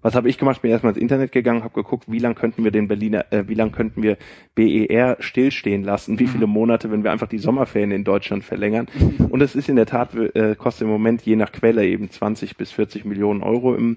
Was 0.06 0.14
habe 0.14 0.28
ich 0.28 0.38
gemacht? 0.38 0.62
Bin 0.62 0.70
erstmal 0.70 0.92
ins 0.92 1.02
Internet 1.02 1.32
gegangen, 1.32 1.64
habe 1.64 1.74
geguckt, 1.74 2.04
wie 2.06 2.20
lang 2.20 2.36
könnten 2.36 2.62
wir 2.62 2.70
den 2.70 2.86
Berliner, 2.86 3.24
äh, 3.32 3.48
wie 3.48 3.54
lang 3.54 3.72
könnten 3.72 4.04
wir 4.04 4.18
BER 4.54 5.16
stillstehen 5.18 5.82
lassen, 5.82 6.20
wie 6.20 6.28
viele 6.28 6.46
mhm. 6.46 6.52
Monate, 6.52 6.92
wenn 6.92 7.02
wir 7.02 7.10
einfach 7.10 7.26
die 7.26 7.40
Sommerferien 7.40 7.90
in 7.90 8.04
Deutschland 8.04 8.44
verlängern. 8.44 8.86
Und 9.28 9.40
es 9.40 9.56
ist 9.56 9.68
in 9.68 9.74
der 9.74 9.86
Tat, 9.86 10.14
äh, 10.14 10.54
kostet 10.54 10.82
im 10.82 10.90
Moment 10.90 11.22
je 11.22 11.34
nach 11.34 11.50
Quelle 11.50 11.84
eben 11.84 12.08
20 12.08 12.56
bis 12.56 12.70
40 12.70 13.04
Millionen 13.04 13.42
Euro 13.42 13.74
im 13.74 13.96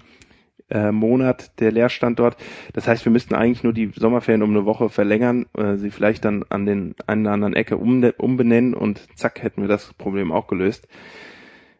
äh, 0.68 0.90
Monat 0.90 1.52
der 1.60 1.70
Leerstand 1.70 2.18
dort. 2.18 2.36
Das 2.72 2.88
heißt, 2.88 3.04
wir 3.04 3.12
müssten 3.12 3.36
eigentlich 3.36 3.62
nur 3.62 3.72
die 3.72 3.92
Sommerferien 3.94 4.42
um 4.42 4.50
eine 4.50 4.64
Woche 4.64 4.88
verlängern, 4.88 5.46
äh, 5.56 5.76
sie 5.76 5.92
vielleicht 5.92 6.24
dann 6.24 6.44
an 6.48 6.66
den 6.66 6.96
einen 7.06 7.26
oder 7.26 7.34
anderen 7.34 7.54
Ecke 7.54 7.76
um, 7.76 8.02
umbenennen 8.18 8.74
und 8.74 9.06
zack 9.14 9.44
hätten 9.44 9.62
wir 9.62 9.68
das 9.68 9.92
Problem 9.94 10.32
auch 10.32 10.48
gelöst. 10.48 10.88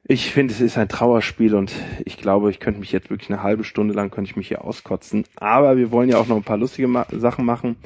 Ich 0.04 0.30
finde, 0.30 0.52
es 0.54 0.60
ist 0.60 0.78
ein 0.78 0.88
Trauerspiel 0.88 1.54
und 1.54 1.72
ich 2.04 2.16
glaube, 2.16 2.50
ich 2.50 2.58
könnte 2.58 2.80
mich 2.80 2.90
jetzt 2.90 3.10
wirklich 3.10 3.30
eine 3.30 3.42
halbe 3.42 3.64
Stunde 3.64 3.94
lang 3.94 4.10
könnte 4.10 4.30
ich 4.30 4.36
mich 4.36 4.48
hier 4.48 4.64
auskotzen. 4.64 5.24
Aber 5.36 5.76
wir 5.76 5.90
wollen 5.90 6.08
ja 6.08 6.18
auch 6.18 6.26
noch 6.26 6.36
ein 6.36 6.42
paar 6.42 6.56
lustige 6.56 6.88
Ma 6.88 7.06
Sachen 7.10 7.44
machen. 7.44 7.76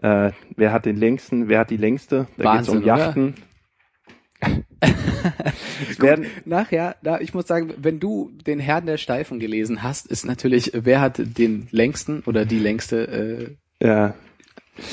Äh, 0.00 0.30
wer 0.56 0.72
hat 0.72 0.86
den 0.86 0.96
längsten? 0.96 1.48
Wer 1.48 1.60
hat 1.60 1.70
die 1.70 1.76
längste? 1.76 2.28
Da 2.36 2.54
geht 2.54 2.62
es 2.62 2.68
um 2.68 2.82
Yachten. 2.82 3.34
werden 5.98 6.26
Nachher, 6.44 6.96
da, 7.02 7.20
ich 7.20 7.34
muss 7.34 7.46
sagen, 7.46 7.74
wenn 7.78 8.00
du 8.00 8.30
den 8.46 8.60
Herrn 8.60 8.86
der 8.86 8.98
Steifen 8.98 9.40
gelesen 9.40 9.82
hast, 9.82 10.06
ist 10.06 10.24
natürlich, 10.24 10.72
wer 10.74 11.00
hat 11.00 11.18
den 11.18 11.68
längsten 11.70 12.22
oder 12.26 12.44
die 12.44 12.58
längste 12.58 13.56
äh, 13.80 13.86
ja. 13.86 14.14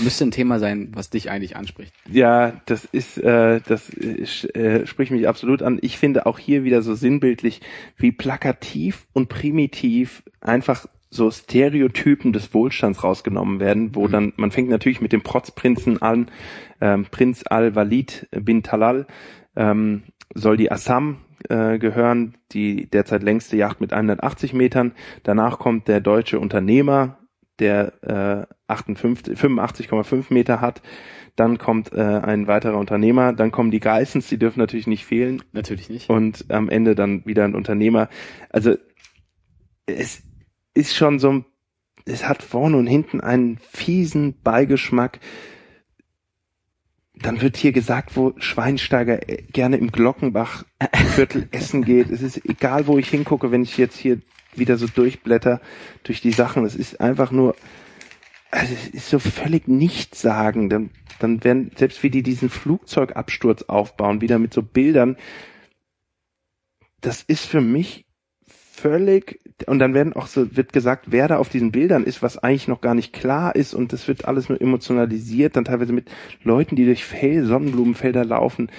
Müsste 0.01 0.25
ein 0.25 0.31
Thema 0.31 0.59
sein, 0.59 0.91
was 0.93 1.09
dich 1.09 1.29
eigentlich 1.29 1.55
anspricht. 1.55 1.93
Ja, 2.09 2.61
das 2.65 2.85
ist, 2.85 3.17
äh, 3.17 3.61
das 3.67 3.93
äh, 3.93 4.85
spricht 4.85 5.11
mich 5.11 5.27
absolut 5.27 5.61
an. 5.61 5.79
Ich 5.81 5.97
finde 5.97 6.25
auch 6.25 6.39
hier 6.39 6.63
wieder 6.63 6.81
so 6.81 6.95
sinnbildlich, 6.95 7.61
wie 7.97 8.11
plakativ 8.11 9.07
und 9.13 9.29
primitiv 9.29 10.23
einfach 10.41 10.85
so 11.09 11.29
Stereotypen 11.29 12.33
des 12.33 12.53
Wohlstands 12.53 13.03
rausgenommen 13.03 13.59
werden, 13.59 13.95
wo 13.95 14.07
mhm. 14.07 14.11
dann, 14.11 14.33
man 14.35 14.51
fängt 14.51 14.69
natürlich 14.69 15.01
mit 15.01 15.13
dem 15.13 15.21
Protzprinzen 15.21 16.01
an, 16.01 16.29
ähm, 16.81 17.05
Prinz 17.09 17.43
Al-Walid 17.47 18.27
bin 18.31 18.63
Talal, 18.63 19.05
ähm, 19.55 20.03
soll 20.33 20.57
die 20.57 20.71
Assam 20.71 21.17
äh, 21.49 21.77
gehören, 21.77 22.35
die 22.51 22.89
derzeit 22.89 23.21
längste 23.21 23.57
Yacht 23.57 23.79
mit 23.81 23.93
180 23.93 24.53
Metern. 24.53 24.93
Danach 25.23 25.59
kommt 25.59 25.87
der 25.87 26.01
deutsche 26.01 26.39
Unternehmer, 26.39 27.19
der 27.59 28.47
äh, 28.69 28.73
85,5 28.73 30.33
Meter 30.33 30.61
hat. 30.61 30.81
Dann 31.35 31.57
kommt 31.57 31.91
äh, 31.93 32.01
ein 32.01 32.47
weiterer 32.47 32.77
Unternehmer, 32.77 33.33
dann 33.33 33.51
kommen 33.51 33.71
die 33.71 33.79
Geissens, 33.79 34.27
die 34.27 34.37
dürfen 34.37 34.59
natürlich 34.59 34.87
nicht 34.87 35.05
fehlen. 35.05 35.41
Natürlich 35.51 35.89
nicht. 35.89 36.09
Und 36.09 36.45
am 36.49 36.69
Ende 36.69 36.95
dann 36.95 37.25
wieder 37.25 37.43
ein 37.43 37.55
Unternehmer. 37.55 38.09
Also 38.49 38.75
es 39.85 40.23
ist 40.73 40.95
schon 40.95 41.19
so, 41.19 41.43
es 42.05 42.27
hat 42.27 42.43
vorne 42.43 42.77
und 42.77 42.87
hinten 42.87 43.21
einen 43.21 43.57
fiesen 43.57 44.39
Beigeschmack. 44.43 45.19
Dann 47.15 47.41
wird 47.41 47.57
hier 47.57 47.71
gesagt, 47.71 48.15
wo 48.15 48.33
Schweinsteiger 48.37 49.17
gerne 49.17 49.77
im 49.77 49.91
Glockenbach-Viertel 49.91 51.47
essen 51.51 51.83
geht. 51.83 52.09
Es 52.09 52.21
ist 52.21 52.43
egal, 52.45 52.87
wo 52.87 52.97
ich 52.97 53.09
hingucke, 53.09 53.51
wenn 53.51 53.63
ich 53.63 53.77
jetzt 53.77 53.97
hier 53.97 54.19
wieder 54.57 54.77
so 54.77 54.87
durchblätter 54.87 55.61
durch 56.03 56.21
die 56.21 56.31
Sachen. 56.31 56.65
Es 56.65 56.75
ist 56.75 56.99
einfach 57.01 57.31
nur, 57.31 57.55
also 58.51 58.73
es 58.73 58.87
ist 58.89 59.09
so 59.09 59.19
völlig 59.19 59.67
nichtssagend. 59.67 60.71
Dann, 60.71 60.89
dann 61.19 61.43
werden, 61.43 61.71
selbst 61.75 62.03
wie 62.03 62.09
die 62.09 62.23
diesen 62.23 62.49
Flugzeugabsturz 62.49 63.63
aufbauen, 63.63 64.21
wieder 64.21 64.39
mit 64.39 64.53
so 64.53 64.61
Bildern, 64.61 65.17
das 67.01 67.21
ist 67.21 67.45
für 67.45 67.61
mich 67.61 68.05
völlig, 68.45 69.39
und 69.67 69.79
dann 69.79 69.93
werden 69.93 70.13
auch 70.13 70.27
so, 70.27 70.55
wird 70.55 70.73
gesagt, 70.73 71.05
wer 71.09 71.27
da 71.27 71.37
auf 71.37 71.49
diesen 71.49 71.71
Bildern 71.71 72.03
ist, 72.03 72.21
was 72.21 72.37
eigentlich 72.37 72.67
noch 72.67 72.81
gar 72.81 72.95
nicht 72.95 73.13
klar 73.13 73.55
ist, 73.55 73.73
und 73.73 73.93
das 73.93 74.07
wird 74.07 74.25
alles 74.25 74.49
nur 74.49 74.59
emotionalisiert, 74.59 75.55
dann 75.55 75.65
teilweise 75.65 75.93
mit 75.93 76.09
Leuten, 76.43 76.75
die 76.75 76.85
durch 76.85 77.05
Fell, 77.05 77.45
Sonnenblumenfelder 77.45 78.25
laufen 78.25 78.69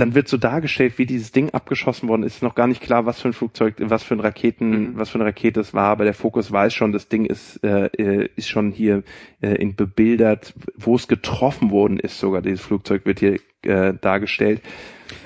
dann 0.00 0.14
wird 0.14 0.28
so 0.28 0.36
dargestellt, 0.36 0.98
wie 0.98 1.06
dieses 1.06 1.32
Ding 1.32 1.50
abgeschossen 1.50 2.08
worden 2.08 2.22
ist. 2.22 2.42
Noch 2.42 2.54
gar 2.54 2.66
nicht 2.66 2.80
klar, 2.80 3.06
was 3.06 3.20
für 3.20 3.28
ein 3.28 3.32
Flugzeug, 3.32 3.76
was 3.78 4.02
für 4.02 4.14
ein 4.14 4.20
Raketen, 4.20 4.70
mhm. 4.70 4.92
was 4.94 5.10
für 5.10 5.16
eine 5.16 5.26
Rakete 5.26 5.60
es 5.60 5.74
war. 5.74 5.88
Aber 5.90 6.04
der 6.04 6.14
Fokus 6.14 6.50
weiß 6.50 6.72
schon, 6.72 6.92
das 6.92 7.08
Ding 7.08 7.26
ist 7.26 7.62
äh, 7.64 7.86
äh, 7.86 8.28
ist 8.36 8.48
schon 8.48 8.70
hier 8.70 9.02
äh, 9.40 9.54
in 9.54 9.74
bebildert, 9.74 10.54
wo 10.76 10.96
es 10.96 11.08
getroffen 11.08 11.70
worden 11.70 11.98
ist. 11.98 12.18
Sogar 12.18 12.42
dieses 12.42 12.60
Flugzeug 12.60 13.04
wird 13.06 13.20
hier 13.20 13.38
äh, 13.62 13.94
dargestellt. 14.00 14.62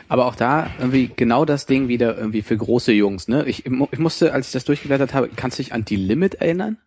Aber 0.09 0.27
auch 0.27 0.35
da 0.35 0.71
irgendwie 0.79 1.11
genau 1.15 1.45
das 1.45 1.67
Ding 1.67 1.89
wieder 1.89 2.17
irgendwie 2.17 2.43
für 2.43 2.57
große 2.57 2.93
Jungs. 2.93 3.29
Ne, 3.29 3.45
ich, 3.47 3.65
ich 3.67 3.99
musste, 3.99 4.33
als 4.33 4.49
ich 4.49 4.53
das 4.53 4.65
durchgeblättert 4.65 5.15
habe, 5.15 5.31
kannst 5.35 5.59
du 5.59 5.63
dich 5.63 5.73
an 5.73 5.85
die 5.85 5.97
Limit 5.97 6.35
erinnern? 6.35 6.79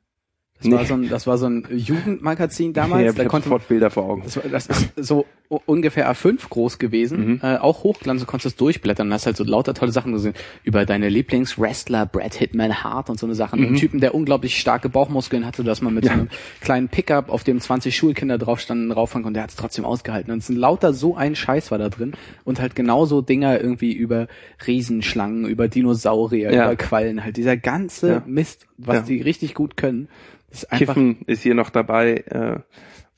Das, 0.57 0.67
nee. 0.67 0.75
war 0.75 0.85
so 0.85 0.93
ein, 0.93 1.09
das 1.09 1.27
war 1.27 1.37
so 1.37 1.47
ein 1.47 1.67
Jugendmagazin 1.69 2.73
damals. 2.73 3.03
Ja, 3.03 3.11
da 3.11 3.25
konnte 3.25 3.49
sofort 3.49 3.67
Bilder 3.67 3.89
vor 3.89 4.05
Augen. 4.05 4.21
Das, 4.23 4.37
war, 4.37 4.43
das 4.43 4.67
ist 4.67 4.93
so 4.95 5.25
ungefähr 5.49 6.11
A5 6.11 6.49
groß 6.49 6.79
gewesen, 6.79 7.27
mhm. 7.27 7.39
äh, 7.43 7.57
auch 7.57 7.83
hochglanz, 7.83 8.21
du 8.21 8.27
konntest 8.27 8.53
es 8.53 8.55
durchblättern, 8.55 9.11
hast 9.13 9.25
halt 9.25 9.37
so 9.37 9.43
lauter 9.43 9.73
tolle 9.73 9.91
Sachen 9.91 10.13
gesehen 10.13 10.33
über 10.63 10.85
deine 10.85 11.09
Lieblingswrestler, 11.09 12.05
Brad 12.05 12.33
Hitman 12.33 12.83
Hart 12.83 13.09
und 13.09 13.19
so 13.19 13.27
eine 13.27 13.35
Sachen. 13.35 13.59
Mhm. 13.59 13.67
Einen 13.67 13.75
Typen, 13.75 13.99
der 13.99 14.15
unglaublich 14.15 14.59
starke 14.59 14.89
Bauchmuskeln 14.89 15.45
hatte, 15.45 15.63
dass 15.63 15.81
man 15.81 15.93
mit 15.93 16.05
ja. 16.05 16.11
so 16.11 16.19
einem 16.19 16.29
kleinen 16.61 16.89
Pickup, 16.89 17.29
auf 17.29 17.43
dem 17.43 17.59
20 17.59 17.95
Schulkinder 17.95 18.37
drauf 18.37 18.59
standen, 18.59 18.91
rauffangen 18.91 19.27
und 19.27 19.33
der 19.33 19.43
hat 19.43 19.51
es 19.51 19.55
trotzdem 19.55 19.85
ausgehalten. 19.85 20.31
Und 20.31 20.39
es 20.39 20.47
sind 20.47 20.57
lauter 20.57 20.93
so 20.93 21.15
ein 21.15 21.35
Scheiß 21.35 21.71
war 21.71 21.77
da 21.77 21.89
drin 21.89 22.13
und 22.43 22.59
halt 22.59 22.75
genauso 22.75 23.21
Dinger 23.21 23.59
irgendwie 23.59 23.93
über 23.93 24.27
Riesenschlangen, 24.65 25.45
über 25.45 25.67
Dinosaurier, 25.67 26.51
ja. 26.51 26.65
über 26.65 26.75
Quallen, 26.75 27.23
halt 27.23 27.37
dieser 27.37 27.57
ganze 27.57 28.09
ja. 28.09 28.23
Mist, 28.25 28.67
was 28.77 29.05
die 29.05 29.21
richtig 29.21 29.53
gut 29.53 29.77
können. 29.77 30.07
Ist 30.51 30.69
Kiffen 30.71 31.21
ist 31.27 31.43
hier 31.43 31.55
noch 31.55 31.69
dabei. 31.69 32.23
Äh, 32.27 32.59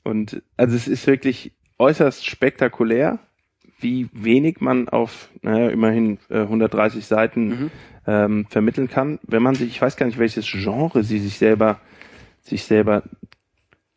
und 0.02 0.42
also 0.56 0.74
es 0.74 0.88
ist 0.88 1.06
wirklich 1.06 1.52
äußerst 1.78 2.26
spektakulär, 2.26 3.18
wie 3.80 4.08
wenig 4.12 4.60
man 4.60 4.88
auf, 4.88 5.30
naja, 5.42 5.68
immerhin 5.70 6.18
äh, 6.28 6.40
130 6.40 7.06
Seiten 7.06 7.48
mhm. 7.48 7.70
ähm, 8.06 8.46
vermitteln 8.48 8.88
kann, 8.88 9.20
wenn 9.22 9.42
man 9.42 9.54
sich, 9.54 9.68
ich 9.68 9.80
weiß 9.80 9.96
gar 9.96 10.06
nicht, 10.06 10.18
welches 10.18 10.46
Genre 10.46 11.04
sie 11.04 11.18
sich 11.18 11.38
selber, 11.38 11.80
sich 12.42 12.64
selber 12.64 13.04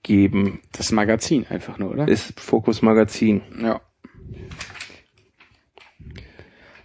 geben. 0.04 0.60
Das 0.72 0.92
Magazin 0.92 1.48
einfach 1.50 1.78
nur, 1.78 1.92
oder? 1.92 2.08
Ist 2.08 2.40
Fokus 2.40 2.82
Magazin. 2.82 3.42
Ja. 3.60 3.82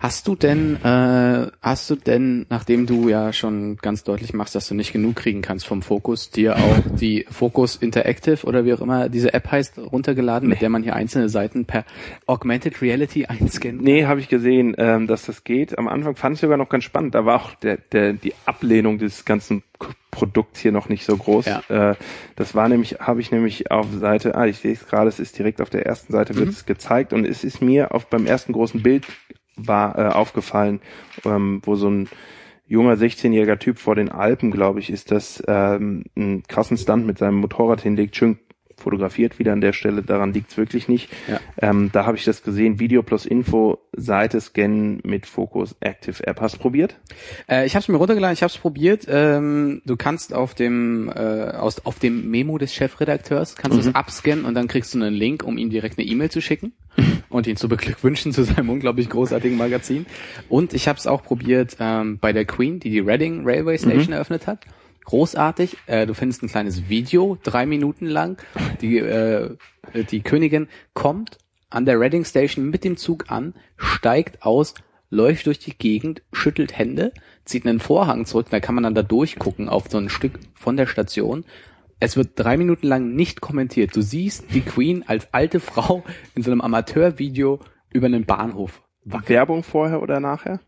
Hast 0.06 0.28
du 0.28 0.36
denn, 0.36 0.76
äh, 0.84 1.50
hast 1.60 1.90
du 1.90 1.96
denn, 1.96 2.46
nachdem 2.48 2.86
du 2.86 3.08
ja 3.08 3.32
schon 3.32 3.76
ganz 3.78 4.04
deutlich 4.04 4.34
machst, 4.34 4.54
dass 4.54 4.68
du 4.68 4.76
nicht 4.76 4.92
genug 4.92 5.16
kriegen 5.16 5.42
kannst 5.42 5.66
vom 5.66 5.82
Fokus, 5.82 6.30
dir 6.30 6.54
auch 6.54 6.78
die 6.94 7.26
Focus 7.28 7.74
Interactive 7.74 8.46
oder 8.46 8.64
wie 8.64 8.72
auch 8.72 8.80
immer 8.80 9.08
diese 9.08 9.34
App 9.34 9.50
heißt, 9.50 9.78
runtergeladen, 9.78 10.48
nee. 10.48 10.54
mit 10.54 10.62
der 10.62 10.68
man 10.68 10.84
hier 10.84 10.94
einzelne 10.94 11.28
Seiten 11.28 11.64
per 11.64 11.84
Augmented 12.26 12.80
Reality 12.82 13.26
einscannen 13.26 13.78
kann? 13.78 13.84
Nee, 13.84 14.06
habe 14.06 14.20
ich 14.20 14.28
gesehen, 14.28 14.76
ähm, 14.78 15.08
dass 15.08 15.26
das 15.26 15.42
geht. 15.42 15.76
Am 15.76 15.88
Anfang 15.88 16.14
fand 16.14 16.36
ich 16.36 16.40
sogar 16.40 16.56
noch 16.56 16.68
ganz 16.68 16.84
spannend. 16.84 17.16
Da 17.16 17.26
war 17.26 17.42
auch 17.42 17.56
der, 17.56 17.78
der, 17.90 18.12
die 18.12 18.32
Ablehnung 18.44 18.98
des 18.98 19.24
ganzen 19.24 19.64
Produkts 20.12 20.60
hier 20.60 20.72
noch 20.72 20.88
nicht 20.88 21.04
so 21.04 21.16
groß. 21.16 21.46
Ja. 21.46 21.90
Äh, 21.90 21.94
das 22.36 22.54
war 22.54 22.68
nämlich, 22.68 23.00
habe 23.00 23.20
ich 23.20 23.32
nämlich 23.32 23.70
auf 23.70 23.86
Seite, 23.92 24.34
ah, 24.34 24.46
ich 24.46 24.58
sehe 24.58 24.72
es 24.72 24.86
gerade, 24.86 25.08
es 25.08 25.18
ist 25.18 25.36
direkt 25.36 25.60
auf 25.60 25.68
der 25.68 25.84
ersten 25.84 26.12
Seite 26.12 26.36
wird 26.36 26.46
mhm. 26.46 26.52
es 26.52 26.64
gezeigt 26.64 27.12
und 27.12 27.26
es 27.26 27.44
ist 27.44 27.60
mir 27.60 27.92
auf 27.92 28.06
beim 28.06 28.24
ersten 28.24 28.52
großen 28.52 28.82
Bild 28.82 29.04
war 29.56 29.98
äh, 29.98 30.08
aufgefallen, 30.12 30.80
ähm, 31.24 31.60
wo 31.64 31.74
so 31.76 31.88
ein 31.88 32.08
junger 32.68 32.94
16-jähriger 32.94 33.58
Typ 33.58 33.78
vor 33.78 33.94
den 33.94 34.10
Alpen, 34.10 34.50
glaube 34.50 34.80
ich, 34.80 34.90
ist 34.90 35.10
das 35.10 35.42
ähm, 35.46 36.04
einen 36.16 36.42
krassen 36.44 36.76
Stunt 36.76 37.06
mit 37.06 37.18
seinem 37.18 37.36
Motorrad 37.36 37.80
hinlegt, 37.80 38.16
schön 38.16 38.38
fotografiert 38.76 39.38
wieder 39.38 39.52
an 39.52 39.60
der 39.60 39.72
Stelle, 39.72 40.02
daran 40.02 40.32
liegt's 40.32 40.56
wirklich 40.56 40.88
nicht. 40.88 41.10
Ja. 41.28 41.40
Ähm, 41.58 41.90
da 41.92 42.06
habe 42.06 42.16
ich 42.16 42.24
das 42.24 42.42
gesehen, 42.42 42.78
Video 42.78 43.02
plus 43.02 43.24
Info, 43.26 43.78
Seite 43.92 44.40
scannen 44.40 45.00
mit 45.04 45.26
Focus 45.26 45.74
Active 45.80 46.26
App. 46.26 46.40
Hast 46.40 46.56
du 46.56 46.58
probiert? 46.58 46.96
Äh, 47.48 47.66
ich 47.66 47.74
habe 47.74 47.82
es 47.82 47.88
mir 47.88 47.96
runtergeladen, 47.96 48.34
ich 48.34 48.42
habe 48.42 48.50
es 48.50 48.58
probiert. 48.58 49.06
Ähm, 49.08 49.82
du 49.86 49.96
kannst 49.96 50.34
auf 50.34 50.54
dem 50.54 51.08
äh, 51.08 51.20
aus, 51.20 51.84
auf 51.86 51.98
dem 51.98 52.30
Memo 52.30 52.58
des 52.58 52.74
Chefredakteurs 52.74 53.56
kannst 53.56 53.78
mhm. 53.78 53.82
du 53.82 53.88
es 53.88 53.94
abscannen 53.94 54.44
und 54.44 54.54
dann 54.54 54.68
kriegst 54.68 54.94
du 54.94 54.98
einen 54.98 55.14
Link, 55.14 55.42
um 55.42 55.56
ihm 55.58 55.70
direkt 55.70 55.98
eine 55.98 56.06
E-Mail 56.06 56.30
zu 56.30 56.40
schicken 56.40 56.72
und 57.30 57.46
ihn 57.46 57.56
zu 57.56 57.68
beglückwünschen 57.68 58.32
zu 58.32 58.44
seinem 58.44 58.68
unglaublich 58.68 59.08
großartigen 59.08 59.56
Magazin. 59.56 60.06
Und 60.48 60.74
ich 60.74 60.86
habe 60.88 60.98
es 60.98 61.06
auch 61.06 61.22
probiert 61.22 61.76
ähm, 61.80 62.18
bei 62.18 62.32
der 62.32 62.44
Queen, 62.44 62.78
die 62.80 62.90
die 62.90 63.00
Reading 63.00 63.42
Railway 63.44 63.78
Station 63.78 64.08
mhm. 64.08 64.12
eröffnet 64.12 64.46
hat 64.46 64.60
großartig. 65.06 65.78
Äh, 65.86 66.06
du 66.06 66.14
findest 66.14 66.42
ein 66.42 66.48
kleines 66.48 66.88
Video, 66.88 67.38
drei 67.42 67.64
Minuten 67.64 68.06
lang. 68.06 68.40
Die, 68.80 68.98
äh, 68.98 69.56
die 70.10 70.20
Königin 70.20 70.68
kommt 70.92 71.38
an 71.70 71.86
der 71.86 71.98
Reading 71.98 72.24
Station 72.24 72.68
mit 72.68 72.84
dem 72.84 72.96
Zug 72.96 73.30
an, 73.30 73.54
steigt 73.76 74.42
aus, 74.42 74.74
läuft 75.10 75.46
durch 75.46 75.58
die 75.58 75.76
Gegend, 75.76 76.22
schüttelt 76.32 76.76
Hände, 76.76 77.12
zieht 77.44 77.66
einen 77.66 77.80
Vorhang 77.80 78.26
zurück, 78.26 78.46
da 78.50 78.60
kann 78.60 78.74
man 78.74 78.84
dann 78.84 78.94
da 78.94 79.02
durchgucken 79.02 79.68
auf 79.68 79.88
so 79.88 79.98
ein 79.98 80.08
Stück 80.08 80.38
von 80.54 80.76
der 80.76 80.86
Station. 80.86 81.44
Es 81.98 82.16
wird 82.16 82.30
drei 82.34 82.56
Minuten 82.56 82.86
lang 82.86 83.14
nicht 83.14 83.40
kommentiert. 83.40 83.96
Du 83.96 84.02
siehst 84.02 84.52
die 84.52 84.60
Queen 84.60 85.04
als 85.06 85.32
alte 85.32 85.60
Frau 85.60 86.04
in 86.34 86.42
so 86.42 86.50
einem 86.50 86.60
Amateurvideo 86.60 87.60
über 87.90 88.06
einen 88.06 88.26
Bahnhof. 88.26 88.82
Werbung 89.04 89.62
vorher 89.62 90.02
oder 90.02 90.20
nachher? 90.20 90.60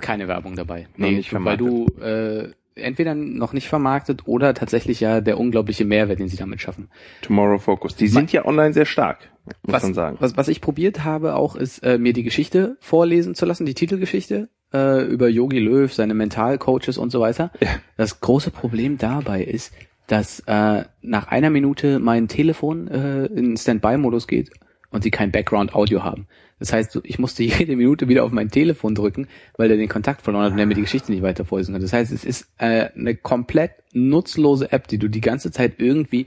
Keine 0.00 0.28
Werbung 0.28 0.54
dabei. 0.54 0.88
Nee, 0.96 1.22
weil 1.32 1.56
du 1.56 1.86
äh, 2.00 2.52
entweder 2.74 3.14
noch 3.14 3.52
nicht 3.52 3.68
vermarktet 3.68 4.26
oder 4.26 4.54
tatsächlich 4.54 5.00
ja 5.00 5.20
der 5.20 5.38
unglaubliche 5.38 5.84
Mehrwert, 5.84 6.18
den 6.18 6.28
sie 6.28 6.36
damit 6.36 6.60
schaffen. 6.60 6.88
Tomorrow 7.22 7.58
Focus. 7.58 7.96
Die 7.96 8.08
sind 8.08 8.32
ja 8.32 8.44
online 8.44 8.72
sehr 8.72 8.86
stark, 8.86 9.30
muss 9.62 9.74
was, 9.74 9.82
man 9.82 9.94
sagen. 9.94 10.16
Was, 10.20 10.36
was 10.36 10.48
ich 10.48 10.60
probiert 10.60 11.04
habe 11.04 11.34
auch, 11.34 11.56
ist 11.56 11.80
äh, 11.80 11.98
mir 11.98 12.12
die 12.12 12.22
Geschichte 12.22 12.76
vorlesen 12.80 13.34
zu 13.34 13.46
lassen, 13.46 13.66
die 13.66 13.74
Titelgeschichte 13.74 14.48
äh, 14.72 15.04
über 15.04 15.28
Yogi 15.28 15.58
Löw, 15.58 15.92
seine 15.92 16.14
Mentalcoaches 16.14 16.98
und 16.98 17.10
so 17.10 17.20
weiter. 17.20 17.50
Ja. 17.60 17.68
Das 17.96 18.20
große 18.20 18.50
Problem 18.50 18.98
dabei 18.98 19.42
ist, 19.42 19.72
dass 20.06 20.40
äh, 20.46 20.84
nach 21.02 21.28
einer 21.28 21.50
Minute 21.50 21.98
mein 21.98 22.28
Telefon 22.28 22.88
äh, 22.88 23.26
in 23.26 23.56
Standby-Modus 23.56 24.26
geht 24.26 24.50
und 24.90 25.02
sie 25.02 25.10
kein 25.10 25.30
Background-Audio 25.30 26.02
haben. 26.02 26.26
Das 26.58 26.72
heißt, 26.72 27.00
ich 27.04 27.18
musste 27.18 27.42
jede 27.44 27.76
Minute 27.76 28.08
wieder 28.08 28.24
auf 28.24 28.32
mein 28.32 28.50
Telefon 28.50 28.94
drücken, 28.94 29.28
weil 29.56 29.68
der 29.68 29.76
den 29.76 29.88
Kontakt 29.88 30.22
verloren 30.22 30.44
hat 30.44 30.50
und 30.52 30.58
der 30.58 30.66
mir 30.66 30.74
die 30.74 30.82
Geschichte 30.82 31.10
nicht 31.12 31.22
weiter 31.22 31.44
vorlesen 31.44 31.72
kann. 31.72 31.82
Das 31.82 31.92
heißt, 31.92 32.12
es 32.12 32.24
ist 32.24 32.48
äh, 32.58 32.88
eine 32.96 33.14
komplett 33.14 33.72
nutzlose 33.92 34.70
App, 34.72 34.88
die 34.88 34.98
du 34.98 35.08
die 35.08 35.20
ganze 35.20 35.50
Zeit 35.50 35.74
irgendwie 35.78 36.26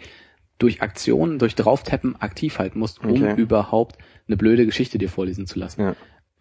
durch 0.59 0.81
Aktionen, 0.81 1.39
durch 1.39 1.55
Drauftappen 1.55 2.15
aktiv 2.21 2.59
halten 2.59 2.79
musst, 2.79 3.03
um 3.03 3.11
Okay. 3.11 3.35
überhaupt 3.39 3.97
eine 4.27 4.37
blöde 4.37 4.65
Geschichte 4.65 4.97
dir 4.97 5.09
vorlesen 5.09 5.45
zu 5.45 5.59
lassen. 5.59 5.81
Ja. 5.81 5.95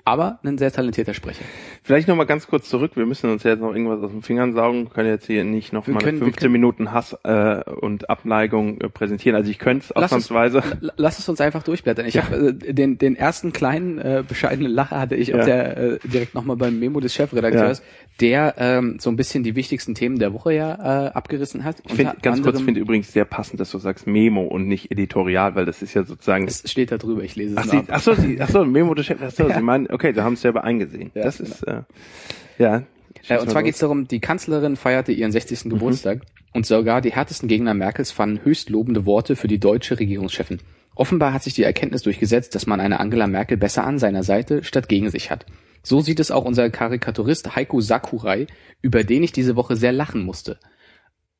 Aber 0.04 0.40
ein 0.42 0.58
sehr 0.58 0.72
talentierter 0.72 1.14
Sprecher. 1.14 1.44
Vielleicht 1.84 2.08
noch 2.08 2.16
mal 2.16 2.24
ganz 2.24 2.48
kurz 2.48 2.68
zurück. 2.68 2.92
Wir 2.96 3.06
müssen 3.06 3.30
uns 3.30 3.44
jetzt 3.44 3.60
noch 3.60 3.72
irgendwas 3.72 4.02
aus 4.02 4.10
den 4.10 4.22
Fingern 4.22 4.52
saugen. 4.52 4.84
Wir 4.84 4.90
können 4.90 5.08
jetzt 5.08 5.26
hier 5.26 5.44
nicht 5.44 5.72
noch 5.72 5.86
Wir 5.86 5.94
mal 5.94 6.00
können- 6.00 6.18
wir 6.18 6.24
15 6.26 6.40
können- 6.46 6.52
Minuten 6.52 6.90
Hass 6.92 7.16
äh, 7.22 7.60
und 7.70 8.10
Abneigung 8.10 8.80
äh, 8.80 8.88
präsentieren. 8.88 9.36
Also 9.36 9.50
ich 9.50 9.58
könnte 9.60 9.84
es 9.84 9.92
ausnahmsweise. 9.92 10.62
Lass 10.96 11.18
es 11.20 11.28
uns 11.28 11.40
einfach 11.40 11.62
durchblättern. 11.62 12.04
Ich 12.06 12.14
Ja. 12.14 12.24
habe 12.24 12.48
äh, 12.48 12.72
den, 12.72 12.98
den 12.98 13.14
ersten 13.14 13.52
kleinen 13.52 13.98
äh, 13.98 14.24
bescheidenen 14.26 14.72
Lacher 14.72 14.98
hatte 14.98 15.14
ich 15.14 15.28
Ja. 15.28 15.38
auf 15.38 15.44
der 15.44 15.76
äh, 15.76 15.98
direkt 16.04 16.34
nochmal 16.34 16.56
beim 16.56 16.78
Memo 16.80 16.98
des 16.98 17.14
Chefredakteurs, 17.14 17.82
der 18.20 18.54
ähm, 18.58 18.96
so 18.98 19.08
ein 19.10 19.16
bisschen 19.16 19.44
die 19.44 19.54
wichtigsten 19.54 19.94
Themen 19.94 20.18
der 20.18 20.32
Woche 20.32 20.52
ja 20.52 21.06
äh, 21.06 21.08
abgerissen 21.10 21.62
hat. 21.62 21.76
Ich 21.84 21.92
finde 21.94 22.10
Unter 22.12 22.20
ganz 22.22 22.38
kurz, 22.38 22.46
anderem- 22.56 22.64
finde 22.64 22.80
übrigens 22.80 23.12
sehr 23.12 23.24
passend, 23.24 23.60
dass 23.60 23.70
du 23.70 23.78
sagst 23.78 24.06
Memo 24.08 24.42
und 24.42 24.66
nicht 24.66 24.90
Editorial, 24.90 25.54
weil 25.54 25.64
das 25.64 25.80
ist 25.80 25.94
ja 25.94 26.02
sozusagen. 26.02 26.46
es 26.48 26.68
steht 26.68 26.90
da 26.90 26.98
drüber, 26.98 27.22
ich 27.22 27.36
lese 27.36 27.52
es 27.54 27.58
Ach, 27.58 27.64
sie, 27.70 27.76
ab. 27.78 27.84
ach 27.88 28.00
so, 28.00 28.14
sie, 28.14 28.40
ach 28.40 28.48
so, 28.48 28.64
Memo 28.64 28.94
des 28.94 29.06
so, 29.06 29.14
Ja. 29.48 29.54
sie 29.56 29.62
meinen, 29.62 29.86
okay, 29.92 30.12
da 30.12 30.24
haben 30.24 30.36
sie 30.36 30.42
selber 30.42 30.64
eingesehen. 30.64 31.10
Ja, 31.14 31.24
das 31.24 31.38
genau. 31.38 31.50
ist 31.50 31.62
äh, 31.62 31.82
ja. 32.58 32.82
Äh, 33.28 33.38
und 33.38 33.50
zwar 33.50 33.62
geht 33.62 33.74
es 33.74 33.80
darum, 33.80 34.08
die 34.08 34.20
Kanzlerin 34.20 34.76
feierte 34.76 35.12
ihren 35.12 35.32
60. 35.32 35.64
Mhm. 35.64 35.70
Geburtstag 35.70 36.22
und 36.52 36.66
sogar 36.66 37.00
die 37.00 37.12
härtesten 37.12 37.48
Gegner 37.48 37.74
Merkels 37.74 38.10
fanden 38.10 38.44
höchst 38.44 38.70
lobende 38.70 39.06
Worte 39.06 39.36
für 39.36 39.48
die 39.48 39.58
deutsche 39.58 39.98
Regierungschefin. 39.98 40.58
Offenbar 40.94 41.32
hat 41.32 41.42
sich 41.42 41.54
die 41.54 41.62
Erkenntnis 41.62 42.02
durchgesetzt, 42.02 42.54
dass 42.54 42.66
man 42.66 42.80
eine 42.80 43.00
Angela 43.00 43.26
Merkel 43.26 43.56
besser 43.56 43.84
an 43.84 43.98
seiner 43.98 44.22
Seite 44.22 44.62
statt 44.62 44.88
gegen 44.88 45.08
sich 45.10 45.30
hat. 45.30 45.46
So 45.82 46.00
sieht 46.00 46.20
es 46.20 46.30
auch 46.30 46.44
unser 46.44 46.70
Karikaturist 46.70 47.56
Heiko 47.56 47.80
Sakurai, 47.80 48.46
über 48.82 49.02
den 49.02 49.22
ich 49.22 49.32
diese 49.32 49.56
Woche 49.56 49.74
sehr 49.74 49.92
lachen 49.92 50.22
musste. 50.22 50.58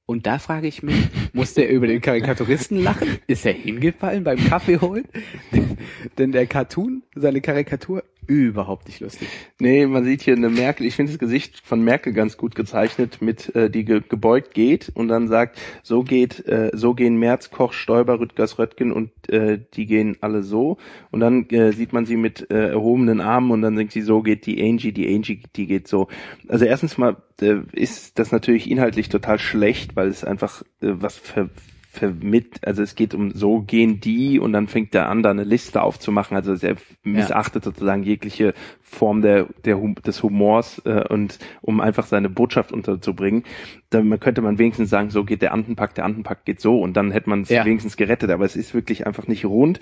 Und 0.07 0.27
da 0.27 0.39
frage 0.39 0.67
ich 0.67 0.83
mich, 0.83 1.09
musste 1.33 1.63
er 1.63 1.71
über 1.71 1.87
den 1.87 2.01
Karikaturisten 2.01 2.83
lachen? 2.83 3.19
Ist 3.27 3.47
er 3.47 3.53
hingefallen 3.53 4.25
beim 4.25 4.39
Kaffee 4.39 4.81
holen? 4.81 5.07
Denn 6.19 6.33
der 6.33 6.47
Cartoon, 6.47 7.03
seine 7.15 7.41
Karikatur, 7.41 8.03
überhaupt 8.27 8.87
nicht 8.87 9.01
lustig. 9.01 9.29
Nee, 9.59 9.87
man 9.87 10.05
sieht 10.05 10.23
hier 10.23 10.35
eine 10.35 10.49
Merkel, 10.49 10.87
ich 10.87 10.95
finde 10.95 11.13
das 11.13 11.19
Gesicht 11.19 11.61
von 11.65 11.83
Merkel 11.83 12.13
ganz 12.13 12.37
gut 12.37 12.55
gezeichnet, 12.55 13.21
mit 13.21 13.55
äh, 13.55 13.71
die 13.71 13.85
ge 13.85 14.03
gebeugt 14.09 14.55
geht 14.55 14.91
und 14.95 15.09
dann 15.09 15.29
sagt, 15.29 15.59
so 15.83 16.03
geht, 16.03 16.47
äh, 16.47 16.71
so 16.73 16.95
gehen 16.95 17.17
Merz, 17.17 17.51
Koch, 17.51 17.73
Stoiber, 17.73 18.21
Rüttgers, 18.21 18.59
Röttgen 18.59 18.93
und 18.93 19.11
äh, 19.29 19.59
die 19.75 19.87
gehen 19.87 20.17
alle 20.21 20.43
so. 20.43 20.79
Und 21.11 21.21
dann 21.21 21.49
äh, 21.51 21.73
sieht 21.73 21.93
man 21.93 22.07
sie 22.07 22.17
mit 22.17 22.51
äh, 22.51 22.69
erhobenen 22.69 23.21
Armen 23.21 23.51
und 23.51 23.63
dann 23.63 23.77
denkt 23.77 23.93
sie, 23.93 24.03
so 24.03 24.23
geht 24.23 24.47
die 24.47 24.63
Angie, 24.63 24.93
die 24.93 25.15
Angie, 25.15 25.43
die 25.57 25.67
geht 25.67 25.89
so. 25.89 26.09
Also 26.49 26.65
erstens 26.65 26.99
mal 26.99 27.17
äh, 27.41 27.57
ist 27.73 28.19
das 28.19 28.33
natürlich 28.33 28.71
inhaltlich 28.71 29.09
total 29.09 29.39
schlecht, 29.39 29.97
weil 29.97 30.09
es 30.09 30.25
einfach 30.25 30.63
äh, 30.81 30.93
was 30.93 31.19
ver 31.19 31.49
vermit, 31.93 32.67
also 32.67 32.83
es 32.83 32.95
geht 32.95 33.13
um 33.13 33.33
so 33.33 33.61
gehen 33.61 34.01
die 34.01 34.41
und 34.41 34.55
dann 34.55 34.67
fängt 34.67 34.95
er 34.95 35.11
an, 35.11 35.23
da 35.23 35.31
eine 35.31 35.45
Liste 35.45 35.83
aufzumachen. 35.83 36.35
Also 36.35 36.55
er 36.67 36.77
missachtet 37.03 37.65
sozusagen 37.65 38.03
jegliche 38.03 38.55
Form 38.93 39.23
der, 39.23 39.47
der 39.65 39.77
des 40.07 40.23
Humors 40.23 40.81
äh, 40.85 41.05
und 41.09 41.39
um 41.63 41.81
einfach 41.81 42.07
seine 42.07 42.29
Botschaft 42.29 42.73
unterzubringen. 42.73 43.45
Da 43.91 44.03
könnte 44.19 44.43
man 44.43 44.59
wenigstens 44.59 44.91
sagen, 44.91 45.11
so 45.11 45.25
geht 45.25 45.43
der 45.43 45.53
Antenpack, 45.53 45.95
der 45.95 46.05
Antenpack 46.05 46.45
geht 46.45 46.61
so 46.61 46.79
und 46.81 46.95
dann 46.95 47.11
hätte 47.11 47.29
man 47.31 47.43
es 47.43 47.49
Ja. 47.49 47.65
wenigstens 47.65 47.97
gerettet. 47.97 48.31
Aber 48.31 48.45
es 48.45 48.55
ist 48.57 48.75
wirklich 48.75 49.07
einfach 49.07 49.27
nicht 49.27 49.45
rund 49.45 49.81